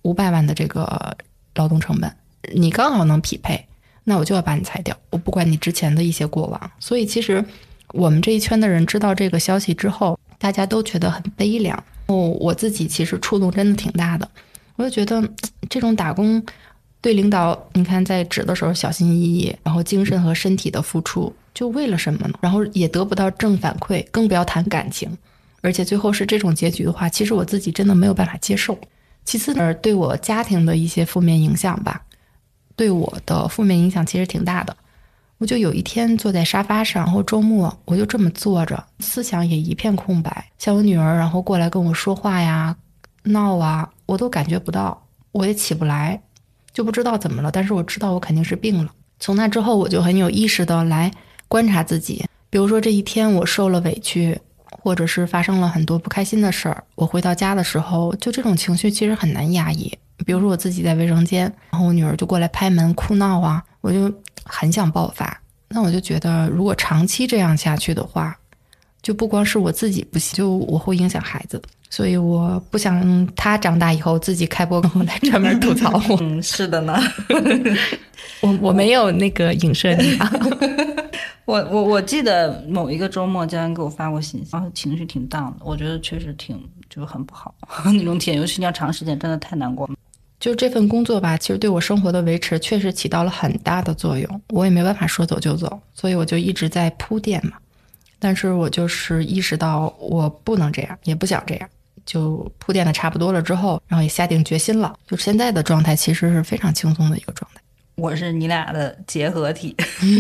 [0.04, 1.18] 五百万的这个
[1.56, 2.10] 劳动成本，
[2.54, 3.68] 你刚好能匹配，
[4.06, 6.72] 那我就要把你裁掉，我不管你之前的一些过往。
[6.80, 7.44] 所以其实
[7.90, 11.78] 我们这一圈的人知道这个消息之后，大家都觉得很悲凉。
[12.06, 14.26] 哦，我自己其实触动真的挺大的，
[14.78, 15.22] 我就觉得
[15.70, 16.42] 这种打工
[17.02, 22.38] 对领导，你看在职的时候小心翼翼，然后精神和身体的付出，就为了什么呢？
[22.42, 25.18] 然后也得不到正反馈，更不要谈感情，
[25.62, 28.78] 而且最后是这种结局的话，其实我自己真的没有办法接受。
[29.24, 32.04] 其次呢，对我家庭的一些负面影响吧，
[32.76, 34.76] 对我的负面影响其实挺大的。
[35.38, 40.46] 我就有一天坐在沙发上，然后周末我就这么坐着，思想也一片空白。
[40.58, 42.76] 像我女儿，然后过来跟我说话呀、
[43.24, 46.22] 闹啊，我都感觉不到，我也起不来，
[46.72, 47.52] 就不知道怎么了。
[47.52, 48.92] 但是我知道我肯定是病了。
[49.20, 51.12] 从那之后，我就很有意识的来
[51.48, 54.38] 观察自己，比如说这一天我受了委屈，
[54.70, 59.92] 或者是发生了很多不开心的事儿，我回到家的时候，就这种情绪其实很难压抑。
[60.26, 64.12] 比如说我自己在卫生间，然后我女儿就过来拍门哭闹啊，我就
[64.44, 65.42] 很想爆发。
[65.68, 68.38] 那我就觉得，如果长期这样下去的话，
[69.02, 71.62] 就不光是我自己不行，就我会影响孩子。
[71.90, 76.18] 所以我不想他长大以后自己开播跟我来专门吐槽我。
[76.22, 76.98] 嗯，是的呢。
[78.42, 80.32] 我我没有那个影射你啊。
[81.46, 87.54] 我我我记得某一个周末，家人给我发过信息，然后情绪挺大的，我觉得确实挺就是很不好
[87.86, 89.94] 那种体验，尤其你要长时间，真的太难过了。
[90.40, 94.42] 就这份工作吧，其实对我生活的维持确实起到了很大的作用。
[94.50, 97.54] 我也没办法说走就走，所以我就一直在铺垫嘛。
[98.20, 101.70] 但是我就是意识到我不能这样，也不想这样，
[102.06, 104.94] 就铺垫的差不多了之后，然后也下定决心了。
[105.08, 107.62] 就现在的状态其实是非常轻松的一个状态。
[107.96, 109.76] 我是你俩的结合体，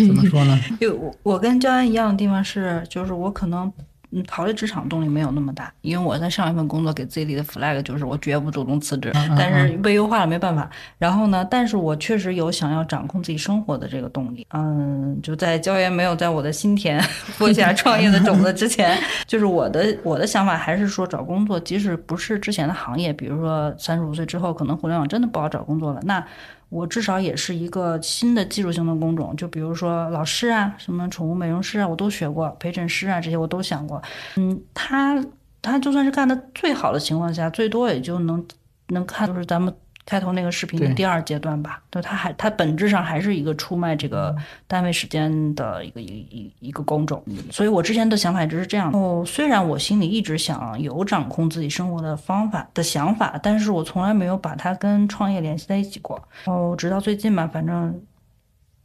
[0.07, 0.59] 怎么说呢？
[0.79, 3.71] 就我我跟焦安一样的地方是，就是我可能
[4.11, 10.69] 嗯，逃离职场动力没有那么大，因为我在上一份工作给自己立的 flag 就是我绝不主动辞职，但是被优化了没办法。
[10.97, 14.47] 然后呢，但是我确实有想要掌控自己生活的这个动力。
[14.53, 17.03] 嗯，就在教研没有在我的心田
[17.37, 26.25] 播下创业的种子之前， 就是我的我的想法还是说找工作，即使不是之前的行业，比如说三十五岁之后可能互联网真的不好找工作了，那。
[26.69, 34.01] 我至少也是一个新的技术性的工种，就比如说老师啊，什么宠物美容师啊，我都学过，陪诊师啊这些我都想过。
[34.35, 35.23] 嗯，他
[35.61, 38.45] 他就算是干的最好的情况下，最多也就能
[38.87, 39.73] 能看，就是咱们。
[40.05, 44.35] 开头那个视频的第二阶段吧，就它还它本质上还是一个出卖这个
[44.67, 48.91] 单位时间的一个一一一个工种，所以我之前的想法一直是这样。
[48.93, 56.21] 哦，虽然我心里一直想有掌控自己生活的方法的想法，但是我从来没有把它跟创业联系在一起过。
[56.45, 57.99] 哦，直到最近吧，反正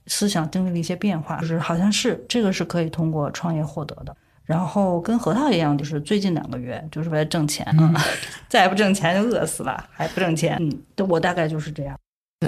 [0.06, 4.16] 思想经历了一些变化，就是好像是这个是可以通过创业获得的。
[4.50, 7.94] 然后跟核桃一样，就是最近两个月就是为了挣钱啊，
[8.50, 10.56] 再不挣钱就饿死了，还不挣钱。
[10.58, 11.96] 嗯，我大概就是这样。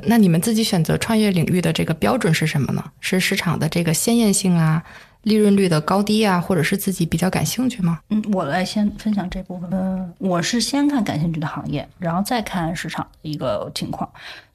[0.08, 2.82] 那你们自己选择创业领域的这个标准是什么呢？
[2.98, 4.82] 是市场的这个鲜艳性啊，
[5.22, 8.00] 利润率的高低啊，或者是自己比较感兴趣吗？
[8.10, 9.70] 嗯，我来先分享这部分。
[9.72, 14.10] 嗯，我是先看感兴趣的行业，然后再看市场的一个情况，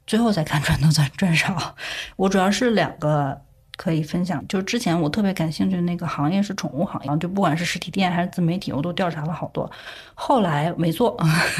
[0.06, 1.74] 最后再看赚多赚赚少。
[2.16, 3.40] 我主要是两个。
[3.78, 9.70] 可以分享，就是之前我特别感兴趣的那个行业是宠物行业，就不管是实体店还是自媒体，我都调查了好多，
[10.14, 11.16] 后来没做，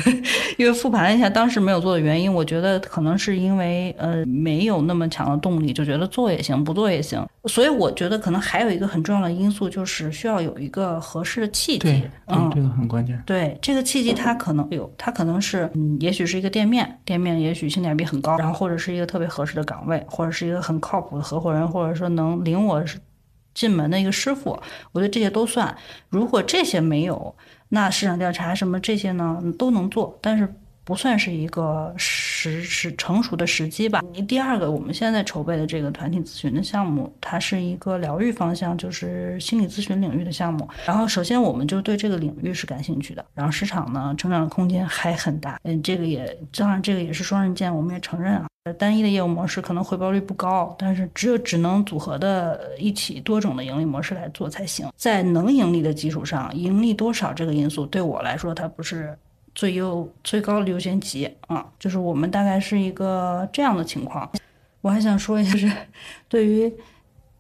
[0.59, 7.25] 因为复盘一下当时没有做的原因，我觉得可能是因为呃没有那么强的动力，就觉得做也行，不做也行。
[7.49, 12.09] 所以我觉得可能还有一个很重要的因素，就是需要有一个合适的契机。
[12.27, 13.21] 嗯，这个很关键。
[13.27, 22.85] 对，这个契机它可能有，它可能是嗯，也许是一个店面，店面也许性价比很高，然后或者是一个特别合适的岗位，或者是一个很靠谱的合伙人，或者说能领我
[23.55, 24.51] 进门的一个师傅。
[24.93, 25.75] 我觉得这些都算。
[26.11, 27.35] 如果这些没有，
[27.71, 30.55] 那市场调查什么这些呢都能做，但是。
[30.89, 34.03] 不算是一个时时成熟的时机吧。
[34.11, 40.67] 你第二个，我们现在筹备的这个团体咨询的项目，它是一个疗愈方向，就是心理咨询领域的项目。
[40.87, 43.23] 然后，首先我们就对这个领域是感兴趣的。
[43.35, 45.61] 然后市场呢，成长的空间还很大。
[45.65, 48.47] 嗯，这个也当然这个也是双刃剑，我们也承认啊。
[48.79, 54.89] 单一的业务模式可能回报率不高，但是只有只能组合的一起多种的盈利模式来做才行。
[54.97, 59.15] 在能盈利的基础上，盈利多少这个因素对我来说，它不是。
[59.59, 64.31] 最优最高的优先级啊，就是我们大概是一个这样的情况。
[64.81, 65.69] 我还想说一下，是
[66.29, 66.73] 对于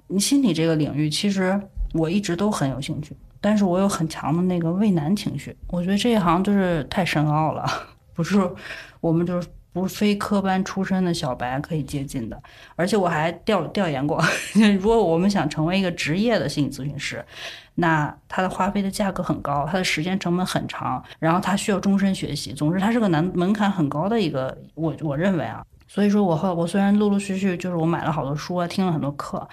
[0.08, 1.60] 你心理这个领域，其实
[1.94, 5.56] 我一直都很有兴趣，但是我有很强的那个畏难情绪。
[5.68, 7.64] 我觉得这一行就是太深奥了，
[8.14, 8.36] 不是
[9.00, 9.46] 我们就是
[9.78, 12.40] 不非科班出身的小白可以接近的。
[12.76, 14.22] 而且我还调调研过，
[14.80, 17.24] 如果我们想成为一个职业的心理咨询师。
[17.80, 22.52] 那它的花费的价格很高，它的时间成本很长，然后它需要终身学习。
[22.52, 25.64] 总之，它是个难门槛很高的一个，我我认为啊。
[25.86, 29.48] 所以说，我后我虽然陆陆续续就是我买了好多书啊，听了很多课，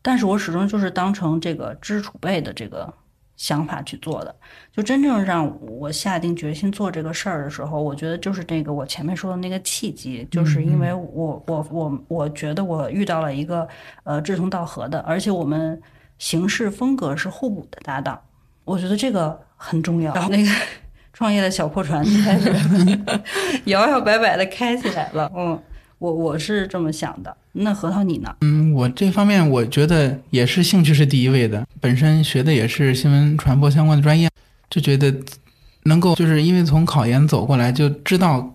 [0.00, 2.94] 但是我始终就是当成这个知识储备的这个
[3.36, 4.34] 想法去做的。
[4.72, 13.68] 就真正让我下定决心做这个事儿的时候，我觉得就是那个我前面说的那个契机，就是因为我我我我觉得我遇到了一个
[14.04, 15.80] 呃志同道合的，而且我们。
[16.18, 18.18] 行事风格是互补的搭档，
[18.64, 20.14] 我觉得这个很重要。
[20.14, 20.50] 然后那个
[21.12, 22.50] 创业的小破船就开始
[23.68, 25.30] 摇摇摆摆的开起来了。
[25.36, 25.62] 嗯，
[25.98, 27.36] 我我是这么想的。
[27.52, 28.34] 那核桃你呢？
[28.42, 31.66] 嗯，我这方面我觉得也是兴趣是第一位的。
[31.80, 34.28] 本身学的也是新闻传播相关的专业，
[34.68, 35.14] 就觉得
[35.84, 38.54] 能够就是因为从考研走过来，就知道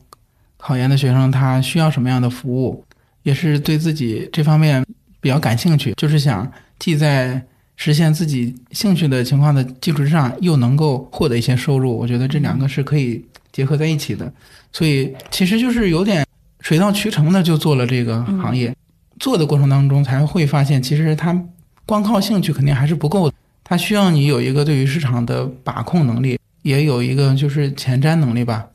[0.58, 2.86] 考研的学生他需要什么样的服务，
[3.23, 4.86] 也是对自己这方面
[5.19, 7.41] 比较感兴趣，就是想既在
[7.75, 14.32] 实现自己兴趣的情况的基础之上，又能够获得一些收入，我觉得这两个是可以结合在一起的。
[14.71, 16.23] 所以其实就是有点
[16.62, 18.76] 水到渠成的就做了这个行业。
[19.19, 21.38] 做的过程当中才会发现，其实它
[21.86, 28.67] 光靠兴趣肯定还是不够的，它需要你有一个对于市场的把控能力，也有一个就是前瞻能力吧。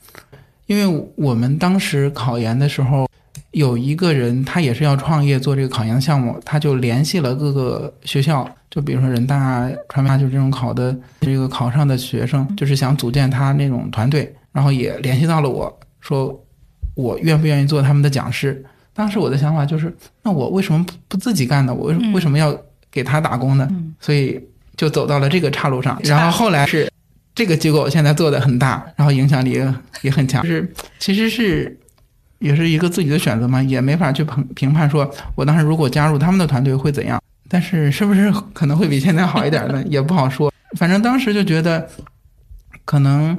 [0.67, 3.07] 因为我们当时考研的时候。
[3.53, 16.39] 有一个人，他也是要创业做这个考研项目，他就联系了各个学校，就比如说人大、传媒，就这种考的这个考上的学生，就是想组建他那种团队，然后也联系到了我，说
[16.97, 18.65] 我愿不愿意做他们的讲师。
[18.93, 19.95] 当时我的想法就是，
[20.25, 21.73] 那我为什么不不自己干呢？
[21.73, 22.59] 我为为什么要
[22.91, 23.71] 给他打工呢？
[24.01, 24.41] 所以
[24.77, 25.97] 就走到了这个岔路上。
[26.03, 26.91] 然后后来是
[27.35, 29.63] 这个机构现在做的很大，然后影响力
[30.03, 31.79] 也很强，就是其实是。
[32.39, 37.19] 也是一个自己的选择嘛，也没法去评评判说，我当时如果加入他们的团队会怎样。
[37.49, 39.83] 但是是不是可能会比现在好一点呢？
[39.89, 40.53] 也不好说。
[40.77, 41.89] 反正当时就觉得，
[42.85, 43.37] 可能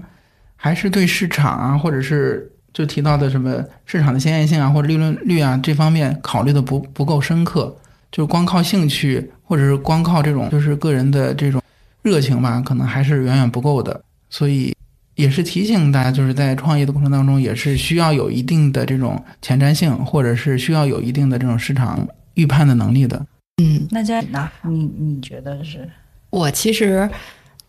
[0.56, 7.76] 还是对市场啊，或者是就提到的什么市场的鲜艳性啊，或者利润率啊这方面考虑的不不够深刻，
[8.12, 11.60] 就是光靠兴趣或者是光靠这种就是个人的这种
[12.04, 14.00] 热情吧，可能还是远远不够的。
[14.30, 14.76] 所以
[15.16, 23.26] 也是提醒大家，就是在创业的过程当中，也是需要有一定的这种前瞻性，或者是需要有一定的这种市场预判的能力的。
[23.60, 24.48] 嗯，那佳呢？
[24.62, 25.90] 你你觉得是？
[26.30, 27.10] 我其实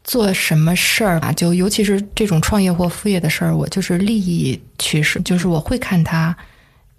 [0.09, 6.35] 做什么事儿啊，就尤其是这种创业或副业的事儿，我就是利益趋势，就是我会看它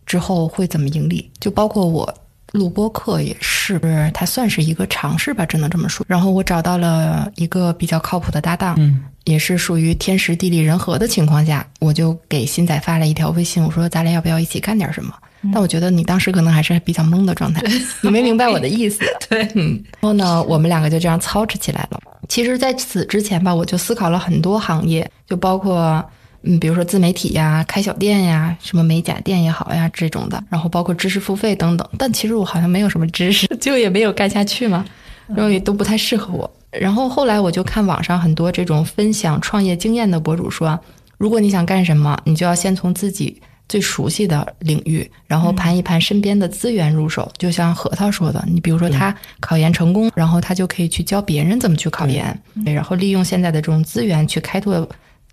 [0.06, 1.28] 之后会怎么盈利。
[1.40, 2.14] 就包括我
[2.52, 3.82] 录播课也是，
[4.14, 6.06] 它算是一个尝试吧，只能这么说。
[6.08, 15.12] 然后我找到了一个比较靠谱的搭档，嗯也是属于天时地利人和的情况下，我就给新仔发了一条微信，我说咱俩要不要一起干点什么？
[15.52, 17.64] 但我觉得你当时可能还是比较懵的状态，
[18.02, 19.00] 你没明白我的意思。
[19.28, 22.00] 对，嗯，然后呢，我们两个就这样操持起来了。
[22.30, 26.02] 其实，在此之前吧，我就思考了很多行业，就包括
[26.44, 31.86] 嗯，比如说自媒体呀、开小店呀、什么美甲店也好呀这种的，然后包括知识付费等等。
[31.98, 34.86] 但其实我好像没有什么知识，就也没有干下去嘛，
[35.28, 36.50] 然后也都不太适合我。
[36.72, 40.80] 然后后来我就看网上很多这种分享创业经验的博主说，
[41.18, 47.32] 如果你想干什么，你就要先从自己最熟悉的领域，然后盘一盘身边的资源入手。
[47.38, 54.86] 就像核桃说的，你比如说他考研成功，然后他就可以去教别人怎么去考研，对，然后利用现在的这种资源去开拓，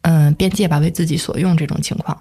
[0.03, 2.17] 嗯，边界吧，为自己所用这种情况。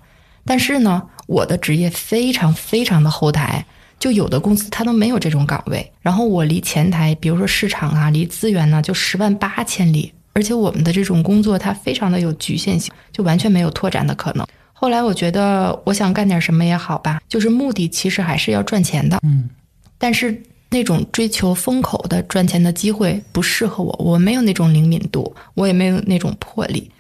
[0.46, 3.66] 但是呢，我的职业非常非常的后台，
[4.00, 14.48] 就有的公司它都没有这种岗位，然后我离前台，比如说市场啊，离资源呢，就十万八千里，而且我们的这种工作它非常的有局限性，就完全没有拓展的可能。
[14.78, 19.50] 后来我觉得，我想干点什么也好吧，就是目的其实还是要赚钱的，嗯
[19.98, 26.92] 但是那种追求风口的赚钱的机会不适合我，我没有那种灵敏度，我也没有那种魄力。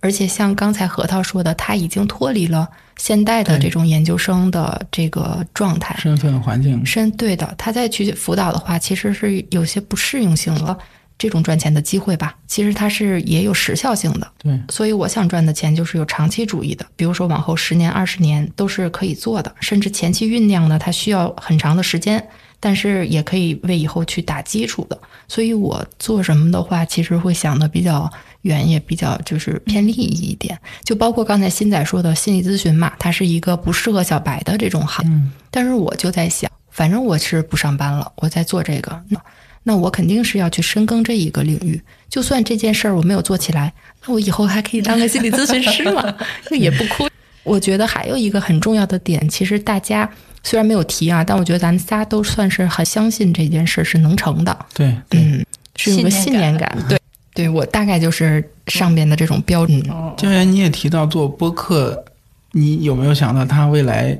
[0.00, 2.68] 而且像刚才核桃说的，他已经脱离了
[2.98, 7.54] 现代的这种研究生的这个状态，身份环境身对的。
[7.56, 10.76] 他再去辅导的话，其实是有些不适应性了。
[11.22, 14.28] 这种赚钱的机会吧，其实它是也有时效性的。
[14.42, 22.26] 对所以我想赚的钱就是有长期主义的，比如说往后十年、二十年都是可以做的，甚至前期酝酿呢，它需要很长的时间，
[22.58, 24.98] 但是也可以为以后去打基础的。
[25.28, 28.10] 所以我做什么的话，其实会想的比较
[28.40, 30.58] 远，也比较就是偏利益一点。
[30.82, 39.20] 就包括刚才新仔说的心理咨询嘛，它是一个不适合小白的这种行但是我就在想，反正我是不上班了，我在做这个，那
[39.64, 41.80] 那我肯定是要去深耕这一个领域。
[42.08, 43.72] 就算这件事儿我没有做起来，
[44.06, 46.02] 那我以后还可以当个心理咨询师嘛，
[46.50, 47.08] 那也不亏。
[47.44, 50.08] 我觉得还有一个很重要的点，其实大家
[50.44, 55.44] 虽然没有提啊，但我觉得咱们仨都算是很相信这件事是能成的，对对，嗯，
[55.74, 56.78] 是有个信信念念感。
[56.88, 57.00] 对，
[57.34, 59.80] 对我大概就是上边的这种标准。
[59.90, 62.04] 哦，教员你也提到做播客，
[62.52, 64.16] 你有没有想到它未来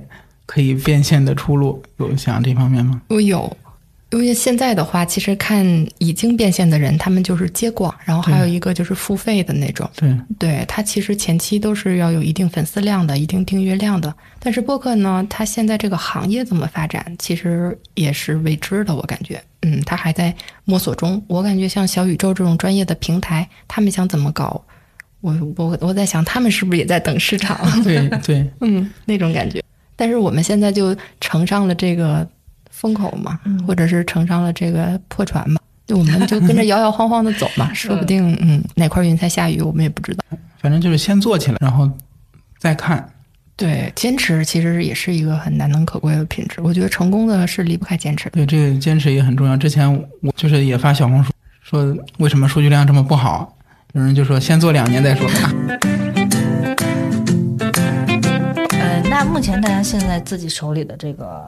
[0.47, 1.81] 可以变现的出路？
[1.99, 3.01] 有想这方面吗？
[3.09, 3.57] 我有，
[4.13, 5.65] 因为现在的话，其实看
[5.99, 9.89] 已经变现的人，他们就是接广，然后还有一个就是付费的那种。
[9.97, 14.15] 对，对它其实前期都是要有一定粉丝量的、一定订阅量的。
[14.39, 18.95] 但是播客呢，它现在这个行业怎么发展，其实也是未知的。
[18.95, 20.35] 我感觉，嗯，它还在
[20.65, 21.23] 摸索中。
[21.27, 24.63] 我感觉像小宇宙这种专业的平台，他们想怎么搞，
[25.21, 27.59] 我我我在想，他们是不是也在等市场？
[27.83, 29.63] 对对，嗯，那种感觉。
[29.97, 32.29] 但是我们现在就乘上了这个
[32.83, 40.25] 风口嘛，或者是乘上了这个破船嘛，就我们就跟着摇摇晃晃的走嘛， 说不定嗯哪块云彩下雨，我们也不知道。
[40.59, 41.89] 反正就是先做起来，然后
[42.59, 43.09] 再看。
[43.55, 46.61] 对，坚持其实也是一个很难能可贵的品质。
[46.61, 48.29] 我觉得成功的是离不开坚持。
[48.31, 49.57] 对，这个坚持也很重要。
[49.57, 49.89] 之前
[50.23, 53.57] 我就是也发小红书说，为什么数据量这么不好？
[53.93, 55.53] 有人就说先做两年再说吧。
[58.71, 61.47] 呃，那目前大家现在自己手里的这个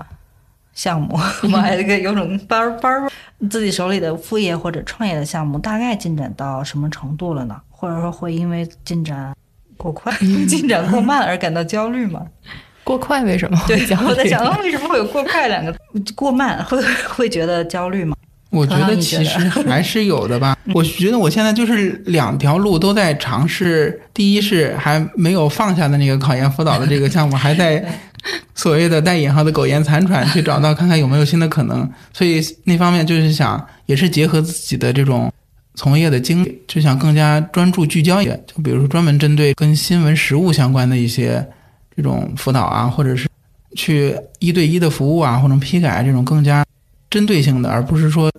[0.74, 3.10] 项目，我们还有一个有种班儿班儿，
[3.48, 7.56] 自己手里的副业或者创业的项目，大概进展到什么程度了呢？
[7.70, 9.34] 或者说会因为进展
[9.76, 10.12] 过快、
[10.48, 12.22] 进展过慢而感到焦虑吗？
[12.82, 13.58] 过快为什么？
[13.66, 15.74] 对，我在想，为什么会有过快两个？
[16.14, 18.16] 过慢会会觉得焦虑吗？
[18.50, 20.56] 我觉得其实还是有的吧。
[20.72, 24.00] 我觉得我现在就是两条路都在尝试。
[24.12, 27.84] 第一是还没有放下的那个考研辅导的这个项目，还在
[28.54, 31.88] 所谓的带引号的苟延残喘，去找到看看有没有新的可能。
[32.12, 35.32] 所以那方面就是想，也是结合自己的这种
[35.74, 38.42] 从业的经历，就想更加专注聚焦一点。
[38.46, 41.46] 就比如说专门针对跟新闻实务相关的一些
[41.96, 43.28] 这种辅导啊，或者是
[43.76, 46.64] 去一对一的服务啊，或者批改这种更加
[47.10, 48.30] 针对性的，而不是说。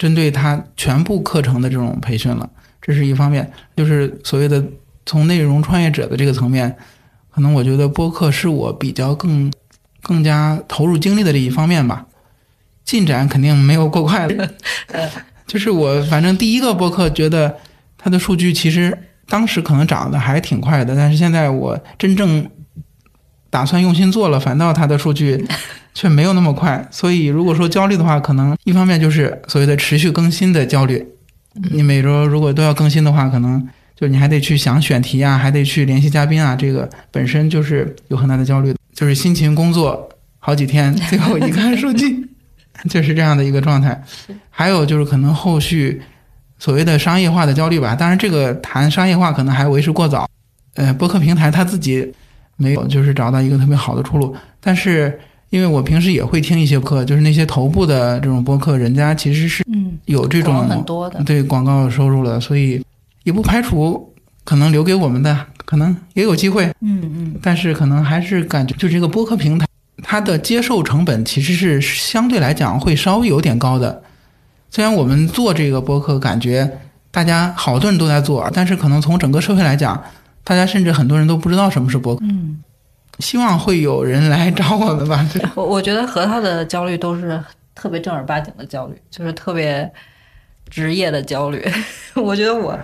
[0.00, 2.48] 针对他全部课程的这种培训了，
[2.80, 3.52] 这是一方面。
[3.76, 4.64] 就是所谓的
[5.04, 6.74] 从内容创业者的这个层面，
[7.40, 9.50] 可能我觉得播客是我比较更
[10.02, 12.04] 更加投入精力的这一方面吧。
[12.84, 14.54] 进展肯定没有过快的，
[15.46, 17.56] 就是我反正第一个播客觉得
[17.96, 22.46] 它的数据其实当时可能涨得还挺快的，但是现在我真正
[23.48, 25.42] 打算用心做了，反倒它的数据
[25.94, 26.86] 却没有那么快。
[26.90, 31.06] 所以如果说焦虑的话，可能一方面就是所谓的持续更新的焦虑，
[31.72, 33.66] 你每周如果都要更新的话，可能
[34.00, 42.26] 就你还得去想选题啊，还得去联系嘉宾啊，这个本身就是有很大的焦虑，就是辛勤工作好几天，最后一看数据。
[42.88, 44.02] 就是这样的一个状态，
[44.48, 46.00] 还有就是可能后续
[46.58, 47.94] 所谓的商业化的焦虑吧。
[47.94, 50.26] 当然，这个谈商业化可能还为时过早。
[50.76, 52.10] 呃，播客平台它自己
[52.56, 54.34] 没有就是找到一个特别好的出路。
[54.60, 55.20] 但是，
[55.50, 59.62] 因为我平时也会听一些课，就是那些头部的这种播客，人家其实是
[60.06, 62.82] 有这种很多的对广告收入了，所以
[63.22, 64.14] 也不排除
[64.44, 66.66] 可能留给我们的可能也有机会。
[66.80, 69.66] 嗯嗯，但是可能还是感觉就这个播客平台。
[70.02, 74.02] 它的接受成本其实是相对来讲会稍微有点高的。
[74.70, 76.78] 虽然我们做这个播客，感觉
[77.10, 80.02] 大家好多人都在做，但是可能从整个社会来讲，
[80.42, 82.24] 大家甚至很多人都不知道什么是播客。
[82.24, 82.62] 嗯，
[83.18, 85.28] 希望会有人来找我们吧。
[85.54, 87.42] 我我觉得核桃的焦虑都是
[87.74, 89.92] 特别正儿八经的焦虑，就是特别
[90.70, 91.62] 职业的焦虑。
[92.14, 92.78] 我觉得我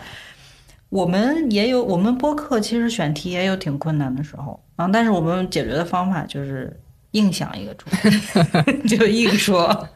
[0.89, 6.75] 我们也有我们播客，其实选题也有挺困难的时候啊，但是我们解决的方法就是。
[7.13, 9.89] 硬想一个主题， 就硬说，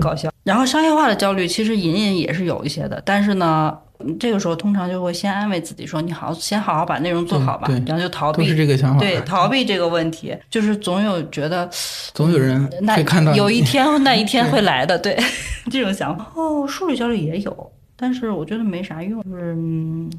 [0.00, 0.30] 搞笑。
[0.44, 3.76] 然后商业化的焦虑其实隐隐也是有一些的，但是呢，
[4.20, 9.00] 这个时候通常就会先安慰自己说：“你好，先好好把内容做好吧。”然后就逃避，是这个想法。
[9.00, 11.68] 对，逃避这个问题，就是总有觉得，
[12.14, 14.96] 总有人会看到，有一天那一天 会来的。
[14.96, 15.18] 对，
[15.72, 16.30] 这种想法。
[16.36, 17.72] 哦，数据焦虑也有，
[18.02, 19.54] 但是我觉得没啥用，就是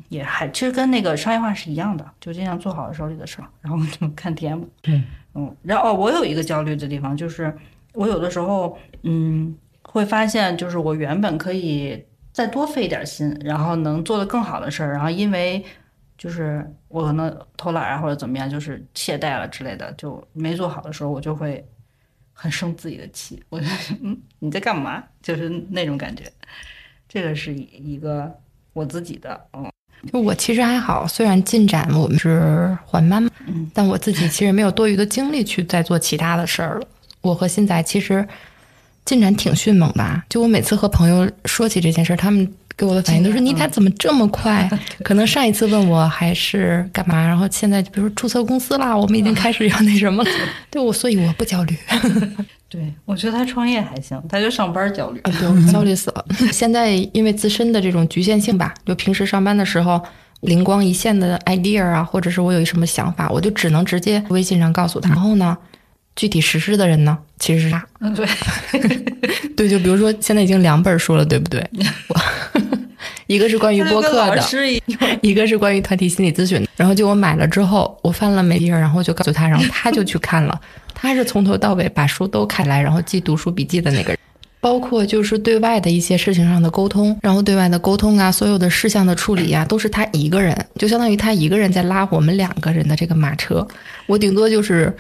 [0.09, 4.55] 也还其实跟那个商业化是一样的，就尽量做好手里的事儿，然后就看天。
[5.34, 7.51] 嗯，然后我有一个焦虑的地方，就是
[7.93, 15.65] 我有的时候，嗯，会发现，就是我原本可以再多费一点心，然后能做的更好的事儿，然后因为
[16.19, 21.67] 就是我可能偷懒啊或者怎么样，就是懈怠了之类的，就没做好的时候，我就会
[22.32, 23.41] 很生自己的气。
[23.49, 23.65] 我就
[24.03, 25.03] 嗯，你在干嘛？
[25.23, 26.32] 就是那种感觉。
[27.12, 28.32] 这个是一个
[28.72, 29.70] 我自己的，嗯。
[30.12, 33.30] 就我其实还好，虽然进展我们是缓慢，
[33.72, 36.88] 但我自己其实没有多余的精力去再做其他的事儿了。
[37.22, 38.28] 我和新仔其实
[39.05, 40.26] 进展挺迅猛吧？
[40.28, 44.68] 就我每次和朋友说起这件事儿，他们给我的反应都是：“你俩怎么这么快？
[45.03, 50.32] ”可能上一次问我还是干嘛，然后现在比如说注册公司啦，我们已经开始要那什么了。
[50.72, 51.78] 对我，所以我不焦虑。
[52.72, 56.26] 对，我觉得他创业还行，他就上班焦虑，对，焦虑死了。
[56.53, 60.01] 现在因为自身的这种局限性吧，就平时上班的时候
[60.39, 65.09] 灵光一现的 idea 啊，或者是我有什么想法，我就只能直接微信上告诉他。
[65.09, 65.57] 然后呢，
[66.15, 67.86] 具体实施的人呢，其实是他。
[67.99, 68.26] 嗯，对，
[69.57, 71.61] 对，就比如说现在已经两本书了，对不对？
[73.32, 74.43] 一个是关于播客的，
[75.21, 76.61] 一个是关于团体心理咨询。
[76.61, 76.67] 的。
[76.75, 80.59] 然后就我买了之后，我翻了每页，然后就告诉他，然后他 就去看了。
[80.93, 84.19] 他是从头到尾把书都看来，然后记读书笔记的那个人，
[84.59, 93.65] 包括就是对外的一些事情上的沟通，然后对外的沟通啊，所有的事项的处理啊，都是他一个人，就相当于他一个人在拉我们两个人的这个马车，
[94.07, 94.93] 我顶多就是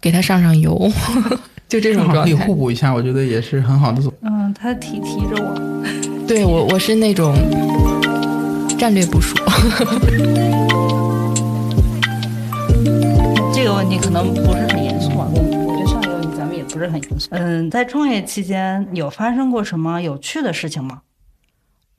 [0.00, 0.92] 给他上上油，
[1.68, 2.22] 就这种状态。
[2.24, 4.12] 可以互补一下，我觉得也是很好的组。
[4.22, 5.54] 嗯，他提提着我，
[6.28, 7.34] 对我我是那种
[8.78, 9.36] 战略部署。
[13.52, 17.28] 这个问题可能不是很严肃啊，我我觉得上一个问题咱们也不是很严肃。
[17.30, 21.00] 嗯，在创业期间有发生过什么有趣的事情吗？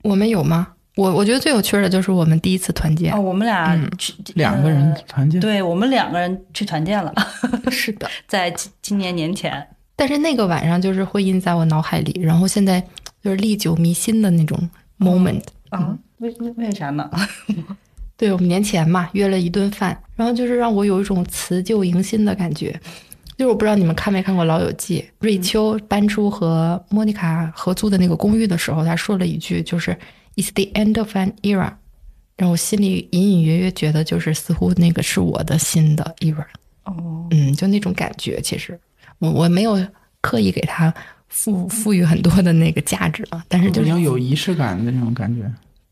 [0.04, 0.68] 我们有吗？
[0.96, 7.12] 我我觉得最有趣的就是我们第一次团建哦，我们俩去两个人团建，对我们两个人去团建了。
[7.70, 12.82] 是的，在今今年年前，但是那个晚上就是会印在我脑海里，然后现在
[13.22, 14.58] 就是历久弥新的那种
[14.98, 15.96] moment 啊？
[16.18, 17.10] 为为为啥呢？
[18.16, 22.72] 对我们年前嘛约了一顿饭，然后就是让我有一种辞旧迎新的感觉。
[23.36, 29.94] 就是我不知道你们看没看过《老友记》，瑞秋搬出和莫妮卡合租的那个公寓的时候，他说了一句，就是
[30.36, 31.72] "It's the end of an era"，
[32.36, 36.44] 让我心里隐隐约约觉得，就是似乎那个是我的新的 era。
[36.84, 38.78] 哦，嗯，就那种感觉，其实
[39.18, 39.84] 我我没有
[40.20, 40.92] 刻意给他
[41.28, 45.42] 赋赋予很多的那个价值啊，但是就是有仪式感的那种感觉。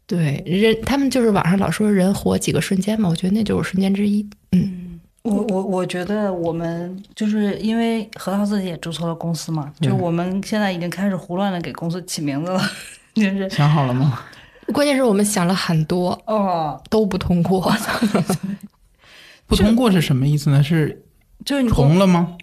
[0.06, 4.24] 对人，他们就是网上老说人活几个瞬间嘛，我觉得那就是瞬间之一。
[4.52, 12.60] 嗯，我我我觉得我们就是因为核桃自己也注册了公司嘛，就我们现在已经开始胡乱的给公司起名字了，
[13.16, 14.20] 就是想好了吗？
[14.72, 17.72] 关键是我们想了很多，哦，都不通过。
[19.46, 20.62] 不通过是什么意思呢？
[20.62, 21.04] 是
[21.44, 22.36] 就是你重了吗？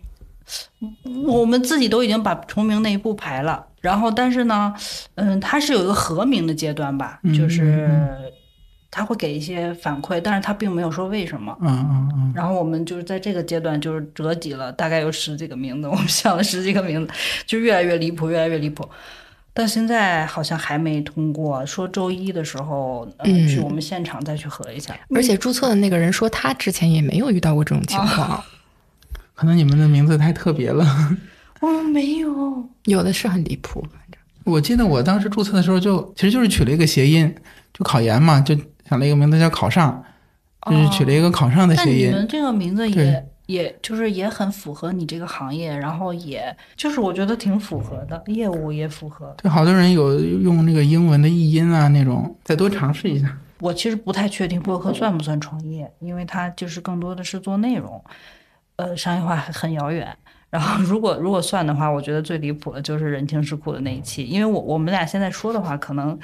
[1.28, 4.74] 我们自己都已经把重名那一步排了，然后但是呢，
[5.16, 8.10] 嗯，它是有一个合名的阶段吧，嗯就是嗯
[8.92, 11.58] 他会给一些反馈，但是他并没有说为什么。
[11.62, 17.14] 嗯嗯嗯，然后我们就是在这个阶段就是折戟了，大概有十几个名字，我们想了十几个名字，
[17.48, 18.88] 就越来越离谱，越来越离谱。
[19.54, 24.98] 但现在好像还没通过，说周一的时候，呃、嗯去我们现场再去核一下。
[25.14, 28.44] 而且注册的那个人说，他之前也没有遇到过这种情啊况，
[29.36, 30.86] 可能你们的名字太特别了。
[31.60, 33.86] 我们没有，有的是很离谱。
[34.44, 37.34] 我记得我当时注册的时候就，其实就是取了一个谐音，
[37.74, 38.56] 就考研嘛，就
[38.90, 40.04] 想了一个名字叫考上，
[40.66, 42.12] 就是取了一个考上的但你谐音。
[42.12, 49.36] 们这个名字对也也就是也很符合你这个行业，然后也就是我觉得挺符合的，业务也符合。
[49.42, 53.38] 对，好多人有用那个英文的译音啊那种，再多尝试一下。
[53.60, 58.04] 我其实不太确定播客算不算创业，因为它就是更多的是做内容，
[58.78, 60.08] 呃，商业化很遥远。
[60.50, 66.18] 然后如果如果算的话，我觉得最离谱的就是人情世故的那一期，因为我我们俩现在说的话，可能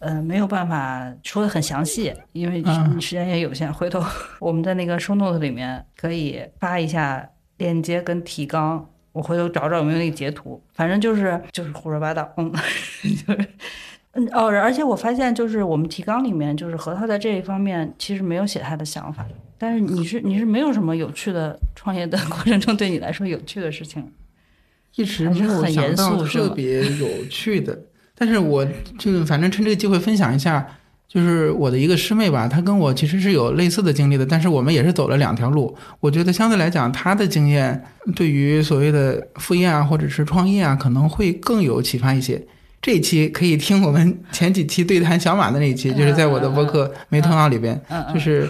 [0.00, 3.72] 呃没有办法说的很详细，因为嗯时间也有限。
[3.72, 4.02] 回头
[4.40, 12.52] 我们在那个 show note 里面可以发一下链接跟提纲，我回头找找有没有那个截图，反正就是就是胡说八道，嗯，
[13.26, 13.48] 就是。
[14.12, 19.24] 嗯哦，而且我发现，就是我们提纲里面，就是核桃在这一方面其实没有写他的想法，
[19.56, 24.12] 但是你是你是没有什么有趣的创业的过程中对你来说有趣的事情，
[24.96, 27.78] 一直没有还是很严想到肃特别有趣的，
[28.20, 28.62] 但是我
[28.98, 30.66] 就反正趁这个机会分享一下，
[31.08, 35.74] 就是我的一个师妹吧，她跟我其实是有类似的经历的，但是我们也是走了两条路。
[36.00, 37.82] 我觉得相对来讲，她的经验
[38.14, 42.46] 对于所谓的副业啊，或者是创业啊，可能会更有启发一些。
[42.82, 47.80] 这一期可以听我们前几期对谈小马的那一期，就是在我的博客《没头脑》里边，
[48.12, 48.46] 就是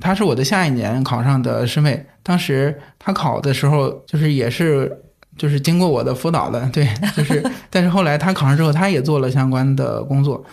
[0.00, 4.90] 她是我的下一年考上的师妹，当时她考的时候，就是也是
[5.36, 10.44] 就是经过我的辅导的，对，就是， 但是后来他考上之后，他也做了相关的工作。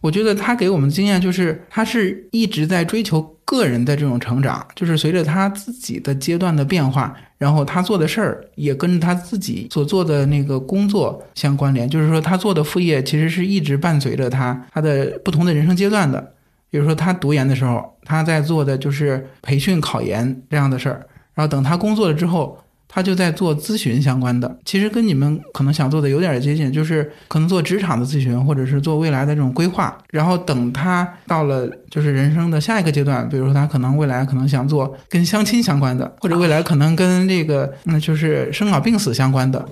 [0.00, 11.86] 我觉得他给我们的经验就是，他是一直在追求个人的这种成长，就是随着他自己的阶段的变化，然后他做的事儿也跟着他自己所做的那个工作相关联。
[11.86, 16.32] 就是说，他做的副业其实是一直伴随着他他的不同的人生阶段的。
[16.70, 21.04] 比如说他读研的时候，他在做的就是培训、考研这样的事儿，
[21.34, 22.58] 然后等他工作了之后，
[22.92, 24.58] 他就在做咨询相关的。
[24.64, 29.96] 其实跟你们可能想做的有点接近，就是可能做职场的咨询，或者是做未来的这种规划。
[30.10, 39.64] 然后等他到了就是人生的下一个阶段，比如说他可能未来可能想做跟相亲相关的，或者未来可能跟这个那就是生老病死相关的，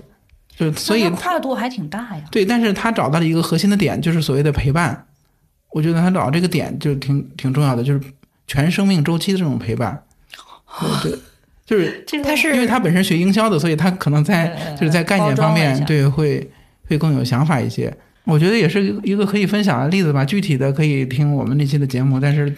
[0.56, 2.22] 就所以跨度还挺大呀。
[2.30, 5.04] 对，但是他找到了一个核心的点，就是所谓的陪伴。
[5.70, 8.00] 我觉得他找这个点就挺挺重要的，就是
[8.46, 10.02] 全生命周期的这种陪伴。
[11.02, 11.18] 对，对
[11.68, 16.50] 就是这个他是因为他本身学营销的，所以他可能在呃就是在概念方面对会
[16.88, 17.94] 会更有想法一些。
[18.24, 20.24] 我觉得也是一个可以分享的例子吧。
[20.24, 22.50] 具体的可以听我们那期的节目，但是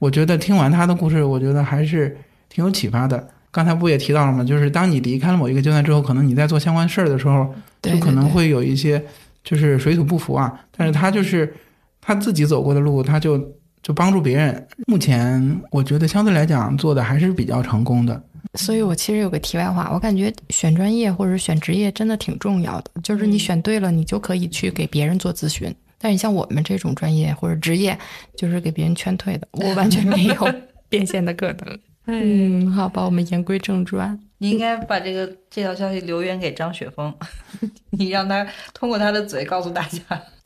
[0.00, 2.16] 我觉得听完他的故事，我觉得还是
[2.48, 3.28] 挺有启发的。
[3.52, 4.42] 刚才不也提到了吗？
[4.42, 9.00] 就是当你离开了某一个阶段之后，可能你在做相关事儿的时候，就可能会有一些
[9.44, 10.60] 就是水土不服啊。
[10.76, 11.54] 但是他就是
[12.00, 13.38] 他自己走过的路，他就
[13.82, 14.66] 就帮助别人。
[14.86, 18.20] 目前我觉得相对来讲做的还是比较成功的。
[18.54, 25.74] 所以我其实有个题外话，我感觉选专业或者选职业真的挺重要的，就是你嗯选对了，你就可以去给别人做咨询。
[25.98, 27.98] 但是像我们这种专业或者职业，
[28.36, 30.54] 就是给别人劝退的， 我完全没有
[30.88, 31.78] 变现的可能。
[32.06, 34.18] 嗯，好吧，我们言归正传。
[34.38, 37.14] 你应该把这个这条消息留言给张雪峰，
[37.90, 40.00] 你让他通过他的嘴告诉大家。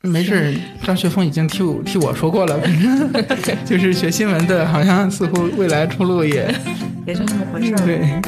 [0.05, 6.55] 没事儿，张学峰已经替我替我说过了，反 正就是学新闻的，好像似乎未来出路也
[7.07, 7.79] 也就那么回事儿。
[7.87, 8.21] 对。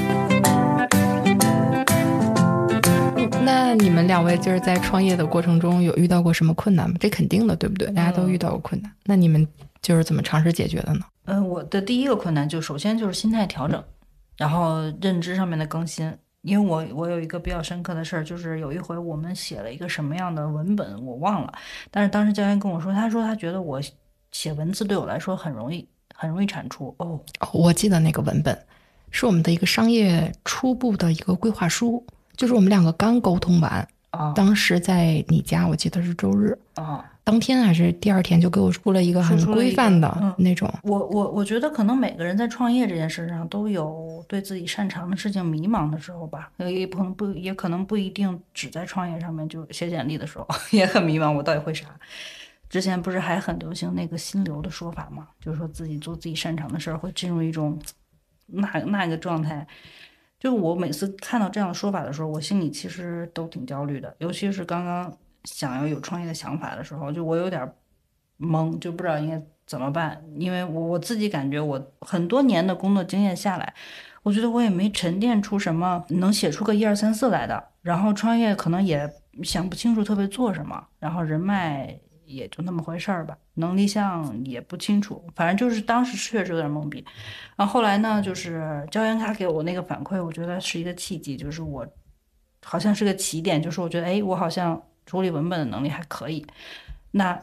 [3.44, 6.96] 那你们两位就是在创业的过程中有遇到过什么困难吗？
[6.98, 7.88] 这肯定的，对不对？
[7.92, 9.46] 大家都遇到过困难，那你们
[9.82, 11.00] 就是怎么尝试解决的呢？
[11.26, 13.82] 嗯、我的第一个困难就首先就是心态调整，
[14.38, 16.10] 然后认知上面的更新。
[16.46, 21.52] 因为我我有一个比较深刻的事儿，就是有一回我们写了一个什么样的文本我忘了，
[21.90, 23.82] 但是当时教练跟我说，他说他觉得我
[24.30, 25.84] 写文字对我来说很容易，
[26.14, 26.94] 很容易产出。
[26.98, 28.56] 哦，哦，我记得那个文本
[29.10, 37.04] 是我们的一个商业初步的一个规划书，就是我们两个刚沟通完，啊当时在你家，我记得是周日，啊！
[37.26, 40.72] 当天还是第二天就给我出了一个很规范的嗯那种。
[40.84, 51.88] 我我我觉得可能每个人在创业这件事上都有对自己擅长的事情迷茫的时候吧，也不能不也可能不一定只在创业上面，就写简历的时候 也很迷茫，我到底会啥？
[52.70, 57.76] 之前不是还很流行那个心流的说法嘛，就是说自己做自己擅长的事儿，会进入一种
[58.46, 59.66] 那那个状态。
[60.38, 65.12] 就我每次看到这样的说法的时候，我心里其实都挺焦虑的，尤其是刚刚
[65.46, 67.66] 想要有创业的想法的时候，就我有点
[68.38, 70.22] 懵，就不知道应该怎么办。
[70.36, 73.72] 因为我我自己感觉，我很多年的工作经验下来，
[74.22, 77.68] 我觉得我也没沉淀出什么能写出个一二三四来的。
[77.80, 79.10] 然后创业可能也
[79.42, 81.98] 想不清楚特别做什么，然后人脉。
[82.28, 87.06] 也就那么回事儿吧，能力项也不清楚，反正就是当时确实有点懵逼。
[87.54, 91.86] 然后后来呢，就是教研卡给我那个反馈，我觉得是一个契机，就是我
[92.64, 96.46] 好像是个起点，就是我觉得哎，我好像处理文本的能力还可以。
[97.12, 97.40] 那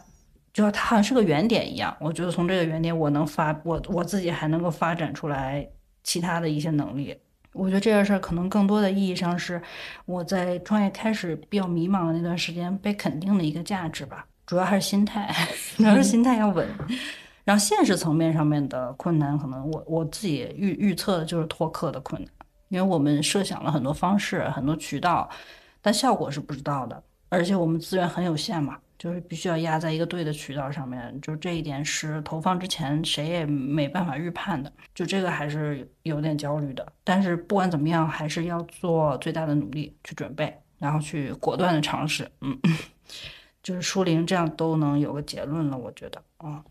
[0.53, 5.68] 就它好像是个原点一样，我觉得从这个原点我能发我我自己还能够发展出来
[6.03, 7.18] 其他的一些能力。
[7.53, 9.61] 我觉得这件事儿可能更多的意义上是
[10.05, 14.26] 我在创业开始比较迷茫的那段时间被肯定的一个价值吧。
[14.45, 15.34] 主要还是心态，
[15.78, 16.68] 主要是心态要稳。
[17.43, 22.32] 然后现实层面上面的困难，可能我我自己预预测的就是拓客的困难，
[22.70, 25.30] 因为我们设想了很多方式、很多渠道，
[25.82, 27.03] 但效果是不知道的。
[27.34, 34.72] 而且我们资源很有限嘛，就是必须要压在一个对的渠道上面，就这一点是投放之前谁也没办法预判的。
[34.94, 36.94] 就这个还是有点焦虑的。
[37.04, 42.30] 但是不管怎么样，还是要做最大的努力去准备，然后去果断的尝试。
[42.42, 42.58] 嗯。
[43.64, 46.62] 就是书龄这样都能有个结论了，我觉得啊。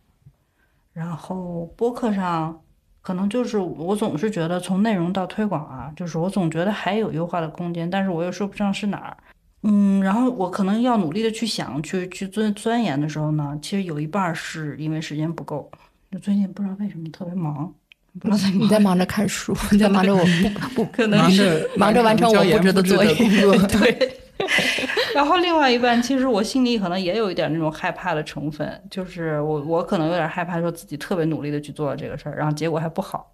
[0.93, 2.63] 然后播客上
[3.01, 9.17] 可能就是我总是觉得从内容到推广啊，就是我总觉得还有优化的空间，但是我又说不上是哪儿。
[9.63, 15.71] 嗯，然后我可能要努力的去想，去去钻钻研的时候呢，其实有一半是因为时间不够。
[16.11, 17.73] 就最近不知道为什么特别忙，
[18.21, 24.19] 不知道在你在忙着看书， 你在忙着我不不 可能是忙着完成我布置的作业，对。
[25.15, 33.33] 然后另外一半，其实我心里可能也有一点那种害怕的成分，就是我我可能有点害怕，说自己特别努力的去做了这个事儿，然后结果还不好，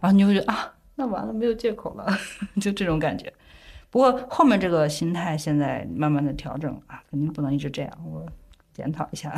[0.00, 2.18] 然后你会觉得啊，那完了没有借口了，
[2.60, 3.30] 就这种感觉。
[3.90, 8.26] 不过后面这个心态现在慢慢的调整啊，肯定不能一直这样，我
[8.72, 9.34] 检讨一下。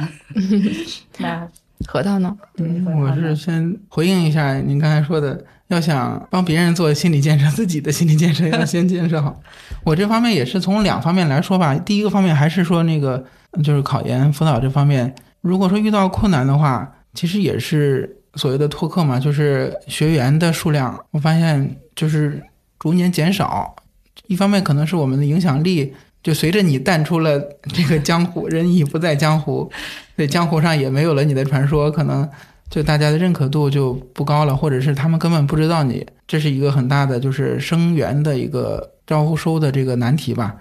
[1.19, 1.49] 那
[1.87, 2.37] 核桃呢？
[2.59, 5.45] 嗯，我是先回应一下您刚才说的。
[5.69, 9.41] 要想帮别人做心理建设，自己的心理建设要先建设好。
[9.87, 11.73] 我这方面也是从两方面来说吧。
[11.77, 13.25] 第一个方面还是说那个，
[13.63, 22.43] 就是考研辅导这方面，如果说遇到困难的话，其实也是所谓的拓客嘛，就是学员的数量，我发现就是
[22.77, 23.77] 逐年减少。
[24.31, 27.37] 一方面可能是我们的影响力，就随着你淡出了
[27.75, 29.69] 这个江湖，人已不在江湖，
[30.17, 32.29] 对江湖上也没有了你的传说，可能。
[32.71, 40.55] 就大家的认可度就不高了，或者是他们根本不知道你，这是一个很大的就是生源的一个招收的这个难题吧。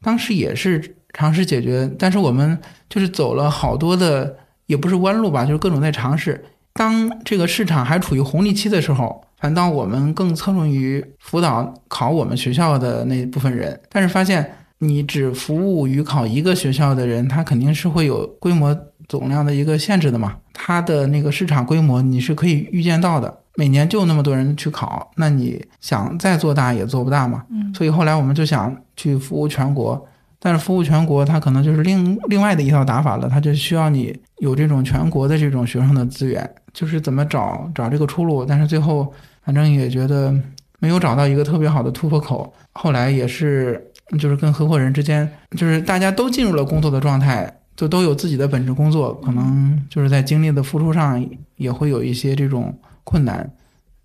[0.00, 4.34] 当时也是尝试解决，但是我们就是走了好多的，
[4.64, 6.42] 也不是弯路吧，就是各种在尝试。
[6.72, 18.76] 当这个市场还处于红利期的时候，反倒我们更侧重于辅导考我们学校的那部分人，但是发现你只服务于考一个学校的人，他肯定是会有规模。
[19.08, 27.44] 总量的一个限制的嘛，他的那个市场规模你是可以预见到的，每年就那么多人去考，那你想再做大也做不大嘛。
[27.48, 30.04] 嗯，所以后来我们就想去服务全国，
[30.46, 38.44] 但是服务全国它可能就是另另外的一套打法了，它就需要你有这种全国的这种学生的资源，就是怎么找找这个出路。
[38.44, 39.12] 但是最后
[39.44, 40.32] 反正也觉得
[40.78, 43.84] 没有找到一个特别好的突破口，后来也是
[44.20, 47.52] 就是跟合伙人之间，就是大家都进入了工作的状态。
[47.76, 51.22] 就都有自己的本职工作，可能就是在精力的付出上
[51.56, 52.74] 也会有一些这种
[53.04, 53.46] 困难，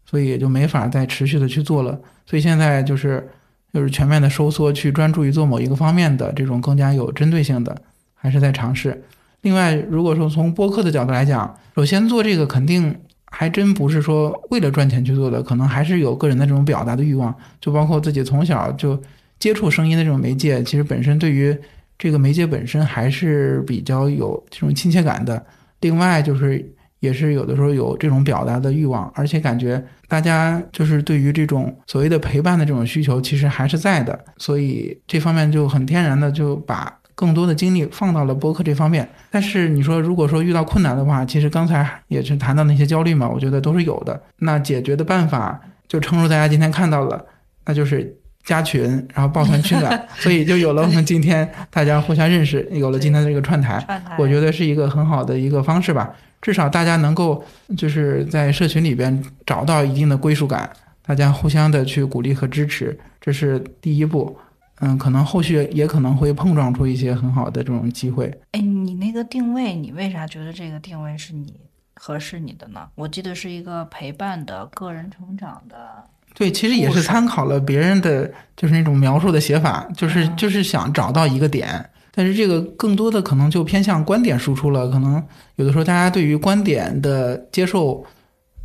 [0.06, 1.98] 所以也就没法再持续的去做了。
[2.26, 3.26] 所以现在就是
[3.74, 7.76] 就是全面的收缩，去专注于做某一个方面的这种更加有针对性的，
[8.14, 9.04] 还是在尝试。
[9.42, 12.96] 另外，如果说从播客的角度来讲，首先做这个肯定
[13.26, 19.02] 还真不是说为了赚钱去做的，可能还是有个人的这种表达的欲望，就包括自己从小就
[19.40, 21.58] 接触声音的这种媒介，其实本身对于。
[21.98, 25.46] 这个媒介本身还是比较有这种亲切感的，
[25.82, 26.68] 另外就是
[27.00, 29.80] 也是有的时候有这种表达的欲望，而且感觉
[30.12, 39.08] 大家就是对于这种所谓的陪伴的这种需求其实还是在的，所以这方面就很天然的就把更多的精力放到了播客这方面。
[39.30, 44.22] 但是你说如果说遇到困难的话，其实刚才也是谈到那些焦虑嘛，我觉得都是有的。
[44.40, 45.58] 那解决的办法
[45.88, 47.26] 就诚如大家今天看到了，
[47.66, 48.18] 那就是。
[48.44, 48.82] 加群，
[49.14, 54.02] 然后抱团取暖， 所以就有了我们今天大家互相认识，有了今天的这个串台。
[54.18, 56.12] 我觉得是一个很好的一个方式吧。
[56.42, 57.44] 至少大家能够
[57.78, 60.70] 就是在社群里边找到一定的归属感，
[61.06, 64.36] 大家互相的去鼓励和支持，这是第一步。
[64.84, 68.36] 嗯，可能后续也可能会碰撞出一些很好的这种机会。
[68.54, 71.54] 哎，你那个定位，你为啥觉得这个定位是你
[71.94, 72.88] 合适你的呢？
[72.96, 76.04] 我记得是一个陪伴的个人成长的。
[76.34, 81.88] 对，其实也是参考了别人的，就是那种描述的写法，就是就是想找到一个点。
[82.14, 85.24] 但是这个更多的可能就偏向观点输出了，可能
[85.56, 88.06] 有的时候大家对于观点的接受，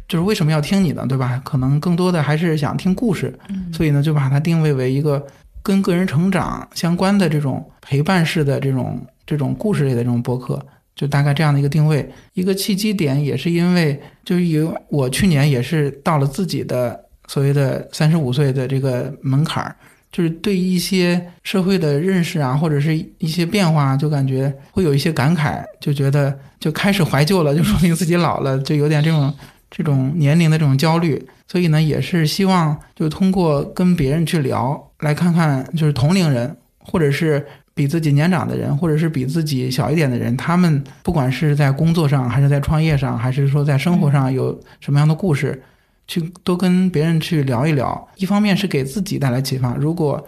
[0.08, 1.40] 就是为什么要听你的，对吧？
[1.44, 3.32] 可能更多的还是想听故事，
[3.72, 5.24] 所以呢，就把它定位为一个
[5.62, 10.60] 跟个人成长相关的这种陪伴式的这种这种故事类的这种播客，
[10.96, 12.08] 就大概这样的一个定位。
[12.34, 19.76] 一个契机点也是因为，就是有我去年也是到了自己的所谓的三十五岁的这个门槛儿。
[20.12, 29.34] 就是对一些社会的认识啊，或者是一些变化，就感觉会有一些感慨，就觉得就开始怀旧了，就说明自己老了，就有点这种
[29.70, 31.22] 这种年龄的这种焦虑。
[31.48, 45.62] 所以呢，也是希望就通过跟别人去聊，来看看就是同龄人，或者是比自己年长的人，或者是比自己小一点的人，他们不管是在工作上，还是在创业上，还是说在生活上有什么样的故事。
[46.06, 49.74] 去多跟别人去聊一聊，一方面是给自己带来启发。
[49.74, 50.24] 如果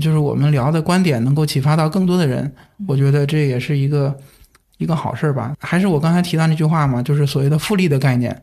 [0.00, 2.52] 就是我们聊的观点能够启发到更多的人，
[2.86, 4.14] 我觉得这也是一个
[4.76, 5.54] 一个好事儿吧。
[5.60, 8.42] 还是我刚才提到那句话嘛，就是所谓的复利的概念。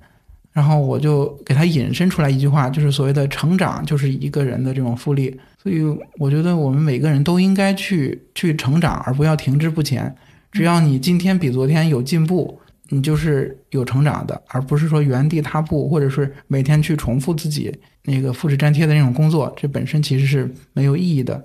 [0.51, 5.37] 然后我就给他引申出来一句话，就是所谓的成长就是一个人的这种复利。
[5.61, 5.83] 所以
[6.17, 10.15] 我觉得我们每个人都应该去去成长，而不要停滞不前。
[10.51, 12.59] 只要你今天比昨天有进步。
[12.89, 21.41] 你就是有成长的，而不是说原地踏步，或者是每天去重复自己那个复制粘贴的那种工作，这本身其实是没有意义的。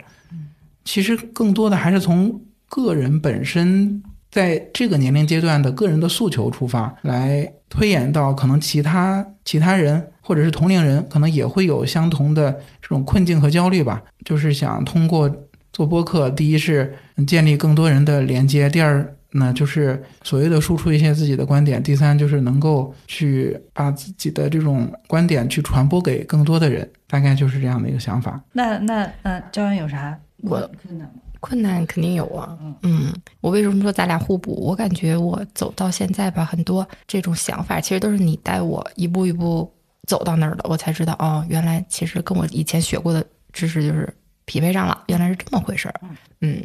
[0.84, 14.02] 其实更多的还是从个人本身在这个年龄阶段的个人的诉求出发，来推演到可能其他其他人或者是同龄人可能也会有相同的这种困境和焦虑吧。
[14.26, 15.34] 就是想通过
[15.72, 16.94] 做播客，第一是
[17.26, 19.16] 建立更多人的连接，第二。
[19.32, 21.82] 那就是所谓的输出一些自己的观点。
[21.82, 28.40] 第三就是能够去把自己的这种观点去传播给更多的人，大概就是这样的一个想法。
[28.52, 31.10] 那那那教员有啥我困难？
[31.38, 32.58] 困难肯定有啊。
[32.82, 34.52] 嗯，我为什么说咱俩互补？
[34.54, 39.72] 我感觉我走到现在吧，很多这种想法其实都是你带我一步一步
[40.06, 44.12] 走到那儿的，我才知道哦，原来其实跟我以前学过的知识就是
[44.44, 45.94] 匹配上了，原来是这么回事儿。
[46.40, 46.62] 嗯。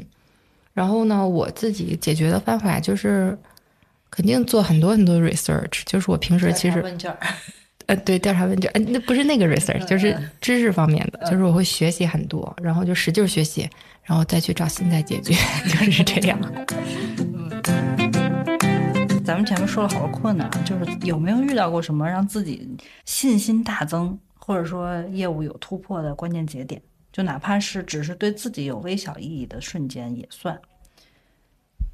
[0.76, 3.36] 然后呢，我自己解决的方法就是，
[4.12, 5.84] 肯定做很多很多 research。
[5.86, 7.16] 就是我平时其实问卷，
[7.86, 13.70] 呃，对，调查问卷，呃，那不是那个 research，就是知识方面的，就是我会学习很多，然后就使劲学习，
[14.04, 16.38] 然后再去找新的解决， 就是这样。
[19.24, 22.70] 咱们前面说了好多困难，就是有没有遇到过什么让自己
[23.06, 26.82] 信心大增，或者说业务有突破的关键节点？
[27.16, 30.60] 就哪怕是只是对自己有微小意义的瞬间也算。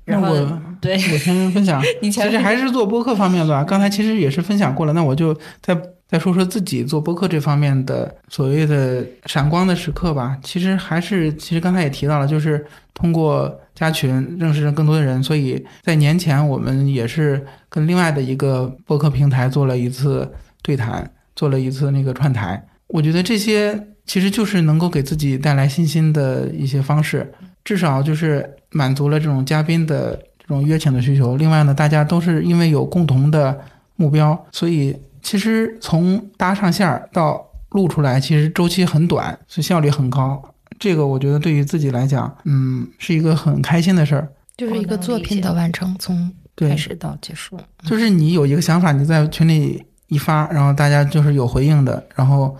[0.05, 3.63] 那我对我先分享， 其实还是做播客方面吧。
[3.63, 10.35] 刚才其实也是分享过了，那我就再再说说自己做播客这方面的所谓的闪光的时刻吧。
[10.41, 12.65] 其实还是，其实刚才也提到了，就是
[12.95, 15.21] 通过加群认识了更多的人。
[15.21, 22.65] 所以在年前，我们也是跟另外的一个播客平台做了一次对谈，做了一次那个串台。
[22.87, 23.89] 我觉得这些。
[24.11, 27.31] 其实就是能够给自己带来信心的一些方式，
[27.63, 31.37] 至少就是满足了这种嘉宾的这种约请的需求。
[31.37, 33.57] 另外呢，大家都是因为有共同的
[33.95, 40.43] 目标，所以其实从搭上线儿到录出来，其实周期很短，所以效率很高。
[40.77, 44.27] 这个我觉得对于自己来讲，嗯，是一个很开心的事儿。
[44.57, 47.57] 就是一个作品的完成，从开始到结束。
[47.85, 52.53] 就是你有一个想法，你在群里一发，然后大家就是有回应的，然后。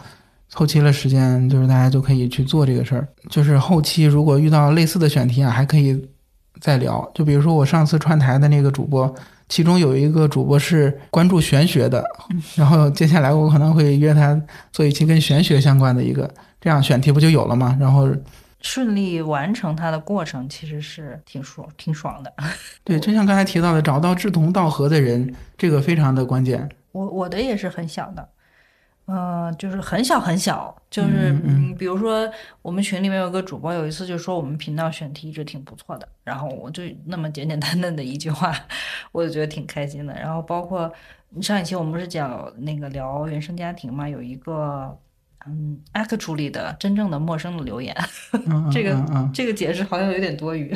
[0.51, 3.07] 凑齐了时间，就是大家就可以去做这个事儿。
[3.29, 6.07] 就是后期如果遇到类似的选题啊，还可以
[6.59, 7.09] 再聊。
[7.15, 9.11] 就比如说我上次串台的那个主播，
[9.47, 12.03] 其中有一个主播是关注玄学的，
[12.55, 14.39] 然后接下来我可能会约他
[14.73, 16.29] 做一期跟玄学相关的一个，
[16.59, 17.77] 这样选题不就有了吗？
[17.79, 18.09] 然后
[18.59, 22.31] 顺利完成它的过程其实是挺爽、挺爽的。
[22.83, 26.69] 对，就像刚才提到的，找到志同道合的人，这个非常的关键。
[26.91, 28.27] 我我的也是很想的。
[29.14, 32.32] 嗯，就是很小很小，就是嗯，比如说
[32.62, 38.55] 我们群里面有个主播，有一次就说我们频道选题一直挺不错的，然后我就那么简简单单的一句话，
[39.12, 40.14] 我就觉得挺开心的。
[40.14, 40.89] 然后包括
[41.41, 44.97] 上一期我们不是讲那个聊原生家庭嘛，有一个
[45.45, 47.93] 嗯艾克处理的真正的陌生的留言，
[48.72, 50.74] 这个这个解释好像有点多余，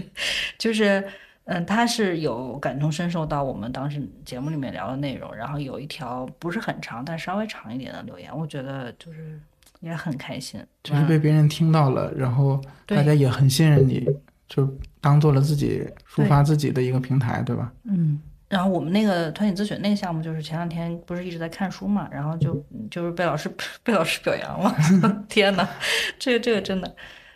[0.57, 1.07] 就是。
[1.45, 9.39] 嗯，他是有感同身受到我们当时节目里面聊的内容，然后有一条不是很长，但稍微长一点的留言，我觉得就是
[9.79, 10.59] 也很开心。
[10.83, 14.07] 就是被别人听到了，然后大家也很信任你，
[14.47, 14.67] 就
[14.99, 17.71] 当做了自己抒发自己的一个平台，对吧？
[17.83, 18.21] 嗯。
[18.47, 23.51] 然后我们那个团体咨询那个项目，就是前两天不是一直在看书嘛，然后就就是被老师
[23.83, 24.73] 被老师表扬了。
[25.27, 25.67] 天呐，
[26.19, 26.95] 这个这个真的，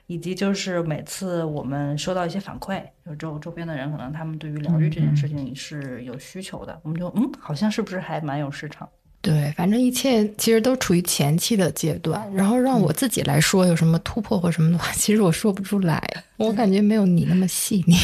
[0.09, 8.89] 以及就是每次我们收到一些反馈，就周周边的人可能他们对于疗愈这件事情是有需求的，我们就嗯，好像是不是还蛮有市场。
[9.21, 12.27] 对，反正一切其实都处于前期的阶段。
[12.33, 16.01] 然后让我自己来说有什么突破或什么的话， 其实我说不出来。
[16.37, 17.95] 我感觉没有你那么细腻。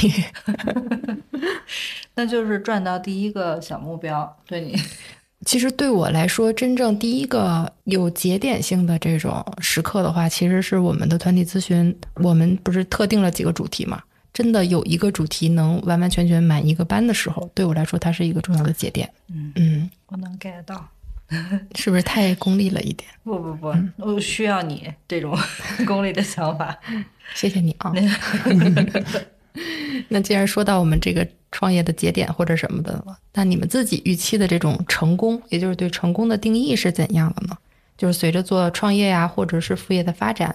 [2.13, 4.75] 那就是赚到第一个小目标，对你。
[5.45, 11.95] 其实对我来说，真正第一个有节点性的这种时刻的话，其实是我们的团体咨询。
[12.15, 14.01] 我们不是特定了几个主题嘛？
[14.33, 19.09] 真的有一个主题能完完全全满一个班的时候，对我来说，它是一个重要的节点。
[19.31, 20.89] 嗯嗯，我能 get 到。
[21.73, 23.09] 是不是太功利了一点？
[23.23, 25.35] 不不不，我需要你这种
[25.87, 26.77] 功利的想法。
[27.33, 27.93] 谢谢你啊。
[30.09, 37.57] 那既然说到我们这个创业的节点或者什么的了，那你们自己预期的这种成功，也就是对成功的定义是怎样的呢？
[37.97, 40.53] 就是随着做创业呀，或者是副业的发展，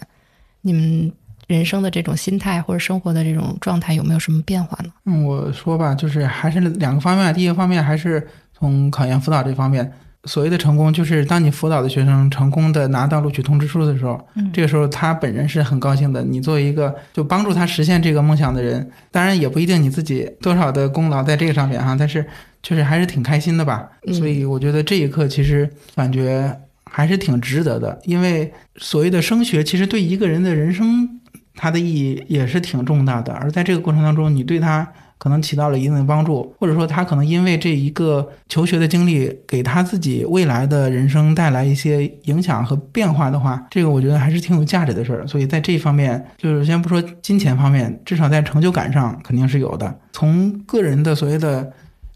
[0.60, 1.12] 你们
[1.46, 4.92] 人生的这种心态或者生活的这种状态有没有什么变化呢？
[5.06, 7.32] 嗯，我说吧，就是还是两个方面。
[7.32, 9.90] 第一个方面还是从考研辅导这方面。
[10.24, 14.20] 所谓的成功，就是当你辅导的学生成功的拿到录取通知书的时候，
[14.52, 16.22] 这个时候他本人是很高兴的。
[16.22, 22.24] 你作为一个就帮助他实现这个梦想的人，当然也不一定你自己多少的功劳在这个上面哈，但是
[22.62, 23.88] 确实还是挺开心的吧。
[24.12, 26.54] 所以我觉得这一刻其实感觉
[26.84, 31.20] 还是挺值得的，因为所谓的升学其实对一个人的人生
[31.54, 34.86] 它的意义也是挺重大的，而在这个过程当中，你对他。
[35.20, 45.26] 可能起到了一定的帮助，或者说他可能因为这一个求学的经历，给他自己未来的人生带来一些影响和变化的话，这个我觉得还是挺有价值的事儿。
[45.26, 49.94] 所以在这一方面，就是先不说金钱方面，至少在成就感上肯定是有的。
[50.10, 51.70] 从个人的所谓的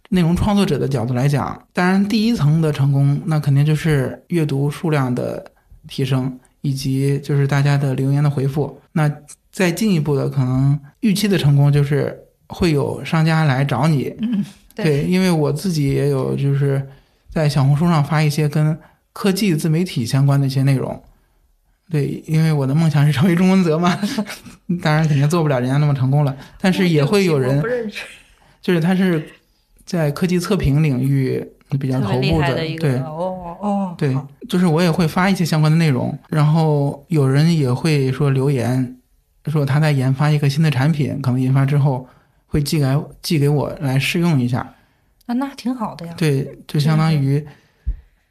[0.08, 5.44] 内容创作者的角度来讲，当然第一层的成功，那肯定就是阅读数量的
[5.86, 8.80] 提升，以及就是大家的留言的回复。
[8.92, 9.12] 那
[9.52, 12.18] 再进一步的，可能预期的成功就是。
[12.56, 14.14] 会有商家来找你，
[14.76, 16.80] 对，因为我自己也有就是
[17.28, 18.78] 在小红书上发一些跟
[19.12, 21.02] 科技自媒体相关的一些内容，
[21.90, 23.98] 对，因为我的梦想是成为中文泽嘛，
[24.80, 27.60] 当然肯定做不了人家那么成功了，但是也会有人，
[28.62, 29.28] 就是他是
[29.84, 31.44] 在科技测评领域
[31.80, 34.16] 比较头部的，对，哦哦，对，
[34.48, 38.96] 就是我也会发一些相关的内容，然后有人也会说留言，
[39.46, 42.06] 说他在研发一个新的产品，可能研发之后。
[42.54, 44.60] 会寄来寄给我来试用一下，
[45.26, 46.14] 啊，那挺好的呀。
[46.16, 47.44] 对，就相当于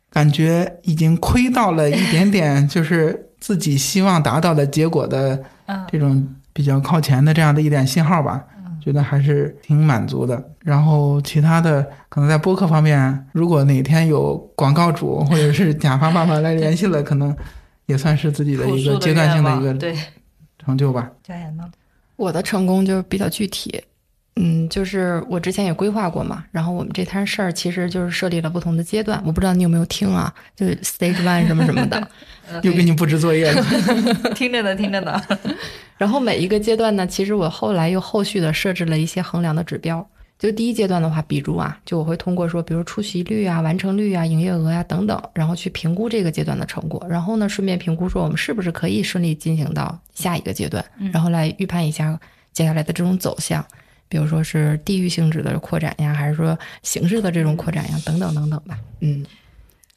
[0.10, 5.44] 感觉已经亏到了一点点， 就是自己希望达到的结果的
[5.92, 8.46] 这种比较靠前的这样的一点信号吧。
[8.80, 10.42] 觉得还是挺满足的。
[10.60, 17.36] 然后其他的可能在播客方面，如果哪天有广告主或者是甲方爸爸来 联系了，可能
[17.88, 19.98] 也算是自己的一个阶段性的一个
[20.60, 21.12] 成就吧。
[21.22, 21.70] 加油呢！
[22.16, 23.84] 我的成功就比较具体。
[24.36, 32.08] 嗯，就是我之前也规划过嘛，然后我们这摊事儿其实就是设立了不同的阶段，我不知道你有没有听啊，就是 stage one 什么什么的，
[32.64, 33.64] 又给你布置作业了，
[34.34, 35.22] 听着呢，听着呢。
[35.98, 40.06] 然后每一个阶段呢，其实我后来又后续的设置了一些衡量的指标。
[40.40, 52.20] 就第一阶段的话，比如啊，就我会通过说，比如出席率啊、完成率啊、营业额呀等等，然后去评估这个阶段的成果，然后呢，顺便评估说我们是不是可以顺利进行到下一个阶段，然后来预判一下
[52.52, 53.64] 接下来的这种走向。
[54.14, 58.78] 比如说是地域性质的扩展呀，还是说形式的这种扩展呀，等等等等吧。
[59.00, 59.26] 嗯，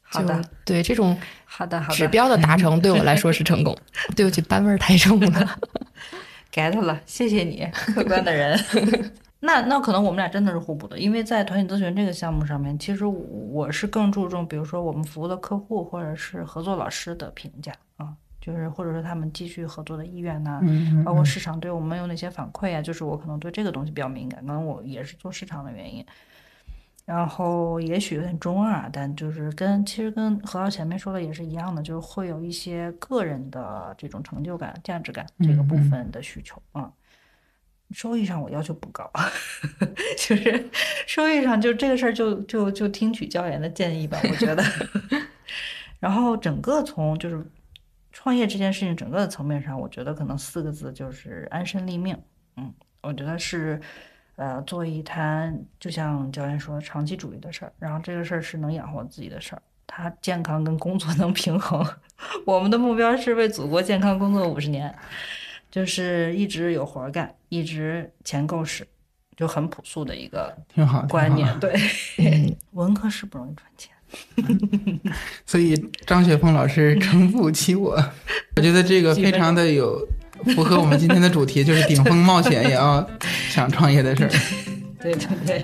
[0.01, 1.15] 好的，对这种
[1.45, 3.77] 好的好的指标的达成，对我来说是成功。
[4.17, 5.59] 对不起，班味儿太重了。
[6.51, 8.59] get 了，谢谢你，客观的人。
[9.41, 17.86] 那那可能我们俩真的是互补的，因为在团体咨询这个项目上面，其实我是更注重，比如说我们服务的客户或者是合作老师的评价啊。
[18.47, 20.61] 就是或者说他们继续合作的意愿呐，
[21.03, 22.81] 包括市场对我们有哪些反馈啊？
[22.81, 26.05] 就是我可能对这个东西比较敏感，可能我也是做市场的原因。
[27.03, 36.89] 然后也许有点中二，但就是跟其实跟何老前面说的也是一样的，就是会有一些个人的这种成就感、价值感这个部分的需求啊。
[37.91, 39.11] 收益上我要求不高，
[40.17, 40.69] 就是
[41.05, 44.63] 收益上就这个事儿就就就听取教研的建议吧，我觉得。
[45.99, 47.45] 然后整个从就是。
[48.27, 52.13] 创业这件事情，整个的层面上，我觉得可能四个字就是安身立命。
[52.57, 53.79] 嗯，我觉得是，
[54.35, 59.61] 呃，做一摊就像教练说长期主义的事儿，然后这个事儿是能养活自己的事儿。
[59.87, 61.81] 他健康跟工作能平衡。
[62.45, 64.93] 我们的目标是为祖国健康工作五十年，
[65.71, 68.85] 就是一直有活儿干，一直钱够使，
[69.37, 71.47] 就很朴素的一个挺好观念。
[71.59, 71.71] 对，
[72.17, 73.93] 嗯文科是不容易赚钱。
[75.45, 75.75] 所以
[76.05, 77.91] 张雪峰老师承不起我，
[78.55, 79.99] 我觉得这个非常的有
[80.55, 83.07] 符合我们今天的主题，就是顶峰冒险也要
[83.49, 84.31] 想创业的事儿。
[85.07, 85.63] 对对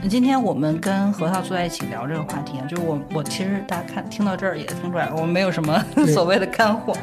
[0.00, 5.84] 对，今天我们跟核桃坐在一起聊这个话题啊，就是我我其实大家看听到这儿也听出来，我们没有什么
[6.14, 6.96] 所谓的干货，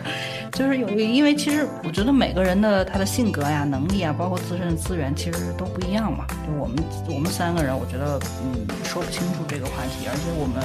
[0.54, 6.26] 就是有因为其实我觉得每个人的他的性格呀、能力啊，包括自身的资源，其实都不一样嘛。
[6.48, 6.78] 就我们
[7.08, 10.64] 我们三个人，我觉得嗯说不清楚这个话题，而且我们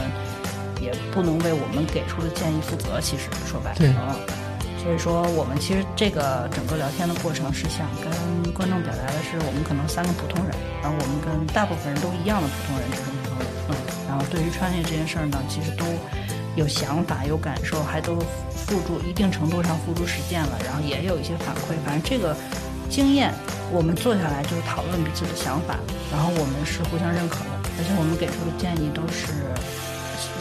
[0.81, 3.01] 也不能为我们给出的建议负责。
[3.01, 4.17] 其实说白了啊。
[4.83, 13.75] 所以说，我们其实这个整个聊天的过程是想跟观众表达的是，我们可能三个普通人，然后我们跟大部分人都一样的普通人这种普通人，嗯，
[14.09, 15.85] 然后对于创业这件事儿呢，其实都
[16.57, 18.17] 有想法、有感受，还都
[18.55, 21.77] 付诸一定程度上付诸实践了，然后也有一些反馈。
[21.85, 22.35] 反正这个
[22.89, 23.35] 经验，
[23.71, 25.77] 我们坐下来就是讨论彼此的想法，
[26.11, 29.53] 然后我们是互相认可的，而且我们给出的建议都是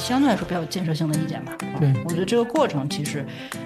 [0.08, 1.52] 相对来说比较有建设性的意见吧。
[1.60, 3.26] 嗯对我觉得这个过程其实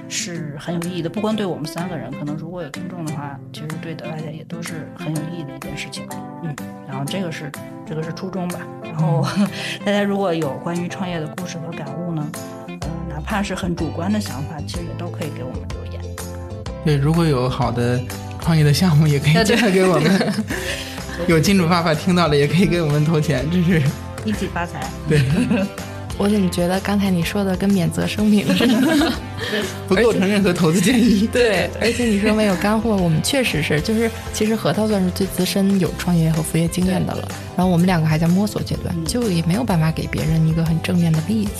[0.09, 6.03] 是很有意义的，不光对我们三个人，可能如果有听众的话，其实对大家也都是很有意义的一件事情。
[6.43, 6.53] 嗯，
[6.89, 7.51] 然后这个是
[7.87, 8.59] 这个是初衷吧。
[8.83, 9.25] 然后
[9.85, 12.27] 大家如果有关于创业的故事和感悟呢，
[12.67, 16.01] 呃，哪怕是很主观的想法，其实也都可以给我们留言。
[16.83, 18.01] 对，如果有好的
[18.41, 20.33] 创业的项目，也可以介绍给我们。
[21.29, 23.81] 有金主爸爸听到了，也可以给我们投钱，这是
[24.25, 24.89] 一起发财。
[25.07, 25.21] 对
[26.22, 29.11] 我怎么觉得刚才你说的跟免责声明似的？
[29.89, 31.28] 不构成任何投资建议。
[31.34, 41.51] 对，而且你说没有干货，我们确实是，就是其实核桃算是最资深有创业和副业经验的了，然后我们两个还在摸索阶段，嗯就也没有办法给别人一个很正面的例子。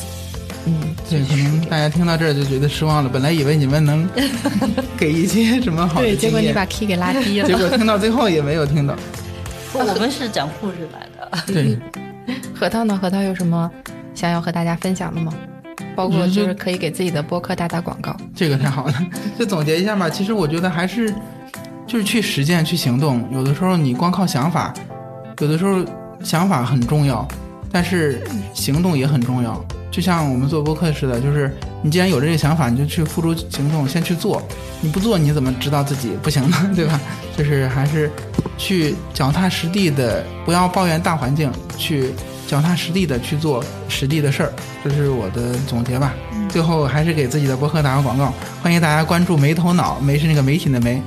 [0.68, 3.10] 嗯，对，可能大家听到这儿就觉得失望了。
[3.12, 4.08] 本来以为你们能
[4.96, 7.56] 给一些什么好的对，结，果你把 key 给拉低了结。
[7.56, 8.96] 果听到最后也没有听到。
[9.74, 11.44] 我们是讲故事来的。
[11.52, 11.80] 对，
[12.54, 12.96] 核桃呢？
[13.02, 13.72] 核桃有什么
[14.22, 15.34] 想要和大家分享的吗？
[15.96, 18.16] 包括嗯就是可以给自己的播客打打广告。
[18.36, 18.94] 这个太好了。
[19.40, 21.12] 就总结一下吧，其实我觉得还是
[21.88, 23.28] 就是去实践、去行动。
[23.32, 24.72] 有的时候你光靠想法，
[25.40, 25.84] 有的时候
[26.24, 27.28] 想法很重要，
[27.72, 28.22] 但是
[28.54, 29.60] 行动也很重要。
[29.90, 31.52] 就像我们做播客似的，就是
[31.82, 34.40] 你既然有这个想法，你就去付诸行动，先去做。
[34.82, 36.58] 你不做，你怎么知道自己不行呢？
[36.76, 37.02] 对吧？
[37.36, 38.12] 就是还是
[38.56, 42.12] 去脚踏实地的，不要抱怨大环境，去
[42.52, 44.52] 脚踏实地的去做实地的事儿。
[44.84, 46.14] 这是我的总结吧。
[46.50, 51.02] 最后还是给自己的博客打个广告，欢迎大家关注“没头脑”，没是那个媒体的没，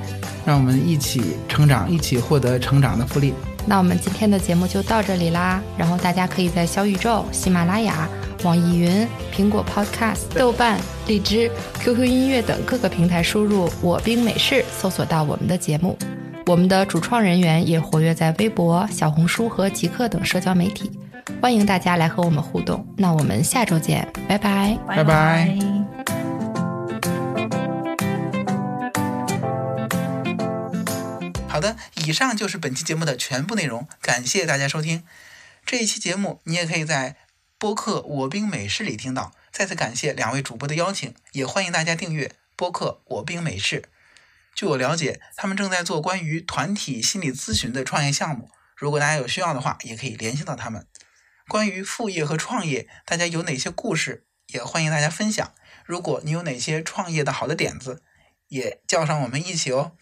[0.47, 3.35] 让我们一起成长，一起获得成长的福利。
[3.67, 8.09] 那我们今天的节目就到这里啦，然后大家可以在小宇宙、喜马拉雅、
[8.43, 15.99] 网易云、苹果 Podcast、豆瓣、荔枝、QQ 音乐等各个平台输入“我冰美式”，搜索到我们的节目。
[16.47, 20.91] 我们的主创人员也活跃在微博、小红书和极客等社交媒体，
[21.41, 22.87] 欢迎大家来和我们互动。
[22.99, 24.79] 那我们下周见，拜拜。
[24.87, 25.57] 拜拜
[31.49, 35.05] 好的，以上就是本期节目的全部内容，感谢大家收听。
[35.65, 37.17] 这一期节目你也可以在
[37.59, 39.33] 播客“我兵美事”里听到。
[39.53, 43.85] 再次感谢两位主播的邀请，也欢迎大家订阅播客“我兵美事”。
[44.55, 50.85] 据我了解，他们正在做关于团体心理咨询的创业项目，如果大家有需要的话，也可以联系到他们。
[51.47, 55.53] 关于副业和创业，大家有哪些故事，也欢迎大家分享。
[55.85, 58.03] 如果你有哪些创业的好的点子，
[58.49, 59.93] 也叫上我们一起哦。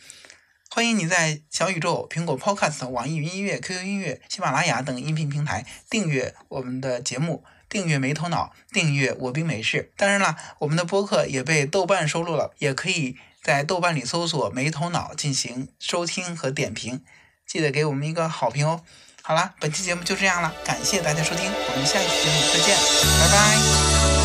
[0.71, 9.93] 欢迎你在小宇宙、苹果 Podcast、网易云音乐、QQ 音乐、喜马拉雅等音频平台订阅我们的节目，订阅没头脑，订阅我兵美事。
[9.97, 17.05] 当然啦，我们的播客也被豆瓣收录了，也可以在豆瓣里搜索“没头脑”进行收听和点评，
[17.45, 18.85] 记得给我们一个好评哦。
[19.23, 22.77] 好了，本期节目就这样了，感谢大家收听，我们下一期节目再见，
[23.21, 24.22] 拜拜。